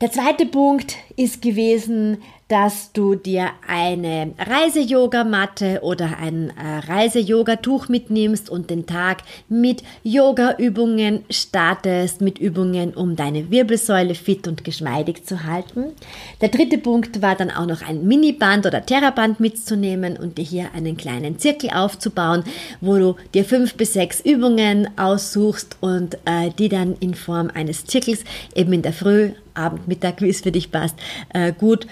Der 0.00 0.10
zweite 0.10 0.46
Punkt 0.46 0.96
ist 1.14 1.42
gewesen, 1.42 2.18
dass 2.52 2.92
du 2.92 3.14
dir 3.14 3.48
eine 3.66 4.34
Reise-Yoga-Matte 4.38 5.78
oder 5.80 6.18
ein 6.18 6.50
äh, 6.50 6.86
Reise-Yoga-Tuch 6.86 7.88
mitnimmst 7.88 8.50
und 8.50 8.68
den 8.68 8.84
Tag 8.84 9.22
mit 9.48 9.82
Yoga-Übungen 10.02 11.24
startest, 11.30 12.20
mit 12.20 12.36
Übungen, 12.36 12.92
um 12.92 13.16
deine 13.16 13.50
Wirbelsäule 13.50 14.14
fit 14.14 14.46
und 14.46 14.64
geschmeidig 14.64 15.24
zu 15.24 15.44
halten. 15.44 15.94
Der 16.42 16.50
dritte 16.50 16.76
Punkt 16.76 17.22
war 17.22 17.36
dann 17.36 17.50
auch 17.50 17.64
noch 17.64 17.80
ein 17.80 18.06
Miniband 18.06 18.66
oder 18.66 18.84
Terraband 18.84 19.40
mitzunehmen 19.40 20.18
und 20.18 20.36
dir 20.36 20.44
hier 20.44 20.74
einen 20.74 20.98
kleinen 20.98 21.38
Zirkel 21.38 21.70
aufzubauen, 21.70 22.44
wo 22.82 22.98
du 22.98 23.16
dir 23.32 23.46
fünf 23.46 23.76
bis 23.76 23.94
sechs 23.94 24.20
Übungen 24.20 24.90
aussuchst 24.98 25.78
und 25.80 26.16
äh, 26.26 26.50
die 26.58 26.68
dann 26.68 26.96
in 27.00 27.14
Form 27.14 27.50
eines 27.54 27.86
Zirkels 27.86 28.24
eben 28.54 28.74
in 28.74 28.82
der 28.82 28.92
Früh 28.92 29.30
Abend, 29.54 29.86
Mittag, 29.88 30.20
wie 30.22 30.30
es 30.30 30.40
für 30.40 30.52
dich 30.52 30.70
passt, 30.70 30.96
äh, 31.30 31.52
gut 31.52 31.86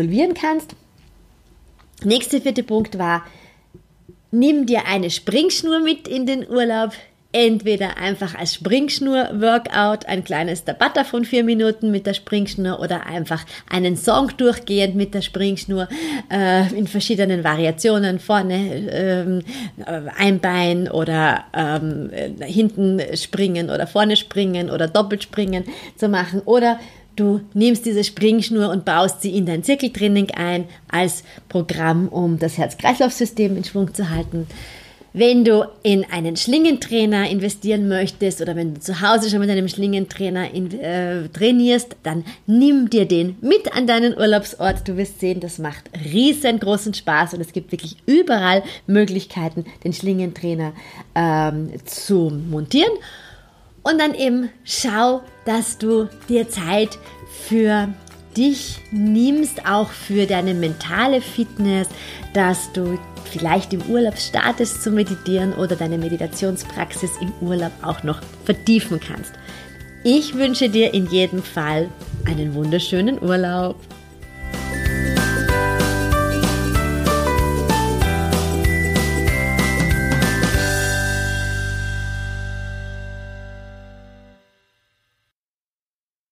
absolvieren 0.00 0.34
kannst. 0.34 0.74
Nächster 2.04 2.40
vierte 2.40 2.62
Punkt 2.62 2.98
war, 2.98 3.22
nimm 4.30 4.64
dir 4.64 4.86
eine 4.86 5.10
Springschnur 5.10 5.80
mit 5.80 6.08
in 6.08 6.24
den 6.24 6.48
Urlaub. 6.48 6.92
Entweder 7.32 7.96
einfach 7.96 8.34
als 8.34 8.54
Springschnur-Workout, 8.54 10.06
ein 10.06 10.24
kleines 10.24 10.64
Tabata 10.64 11.04
von 11.04 11.24
vier 11.24 11.44
Minuten 11.44 11.92
mit 11.92 12.04
der 12.04 12.14
Springschnur 12.14 12.80
oder 12.80 13.06
einfach 13.06 13.44
einen 13.70 13.96
Song 13.96 14.32
durchgehend 14.36 14.96
mit 14.96 15.14
der 15.14 15.22
Springschnur 15.22 15.86
äh, 16.28 16.66
in 16.76 16.88
verschiedenen 16.88 17.44
Variationen, 17.44 18.18
vorne 18.18 18.56
ähm, 18.90 19.42
ein 20.16 20.40
Bein 20.40 20.90
oder 20.90 21.44
ähm, 21.54 22.10
hinten 22.40 23.00
springen 23.14 23.70
oder 23.70 23.86
vorne 23.86 24.16
springen 24.16 24.68
oder 24.68 24.88
doppelt 24.88 25.22
springen 25.22 25.66
zu 25.96 26.08
machen. 26.08 26.42
Oder 26.46 26.80
Du 27.20 27.42
nimmst 27.52 27.84
diese 27.84 28.02
Springschnur 28.02 28.70
und 28.70 28.86
baust 28.86 29.20
sie 29.20 29.36
in 29.36 29.44
dein 29.44 29.62
Zirkeltraining 29.62 30.30
ein 30.30 30.64
als 30.88 31.22
Programm, 31.50 32.08
um 32.08 32.38
das 32.38 32.56
Herz-Kreislauf-System 32.56 33.58
in 33.58 33.64
Schwung 33.64 33.92
zu 33.92 34.08
halten. 34.08 34.46
Wenn 35.12 35.44
du 35.44 35.68
in 35.82 36.06
einen 36.10 36.38
Schlingentrainer 36.38 37.28
investieren 37.28 37.88
möchtest 37.88 38.40
oder 38.40 38.56
wenn 38.56 38.72
du 38.72 38.80
zu 38.80 39.02
Hause 39.02 39.28
schon 39.28 39.40
mit 39.40 39.50
einem 39.50 39.68
Schlingentrainer 39.68 40.54
in, 40.54 40.72
äh, 40.80 41.28
trainierst, 41.28 41.94
dann 42.04 42.24
nimm 42.46 42.88
dir 42.88 43.04
den 43.04 43.36
mit 43.42 43.70
an 43.76 43.86
deinen 43.86 44.16
Urlaubsort. 44.16 44.88
Du 44.88 44.96
wirst 44.96 45.20
sehen, 45.20 45.40
das 45.40 45.58
macht 45.58 45.90
riesengroßen 46.02 46.94
Spaß 46.94 47.34
und 47.34 47.42
es 47.42 47.52
gibt 47.52 47.70
wirklich 47.70 47.98
überall 48.06 48.62
Möglichkeiten, 48.86 49.66
den 49.84 49.92
Schlingentrainer 49.92 50.72
ähm, 51.14 51.70
zu 51.84 52.32
montieren. 52.48 52.92
Und 53.82 53.98
dann 53.98 54.14
eben 54.14 54.50
schau, 54.64 55.22
dass 55.44 55.78
du 55.78 56.08
dir 56.28 56.48
Zeit 56.48 56.98
für 57.46 57.88
dich 58.36 58.78
nimmst, 58.90 59.66
auch 59.66 59.90
für 59.90 60.26
deine 60.26 60.54
mentale 60.54 61.20
Fitness, 61.20 61.88
dass 62.32 62.72
du 62.72 62.98
vielleicht 63.24 63.72
im 63.72 63.82
Urlaub 63.82 64.18
startest 64.18 64.82
zu 64.82 64.90
meditieren 64.90 65.52
oder 65.54 65.76
deine 65.76 65.98
Meditationspraxis 65.98 67.12
im 67.20 67.32
Urlaub 67.40 67.72
auch 67.82 68.02
noch 68.02 68.20
vertiefen 68.44 69.00
kannst. 69.00 69.32
Ich 70.04 70.34
wünsche 70.34 70.68
dir 70.68 70.94
in 70.94 71.06
jedem 71.06 71.42
Fall 71.42 71.88
einen 72.26 72.54
wunderschönen 72.54 73.22
Urlaub. 73.22 73.76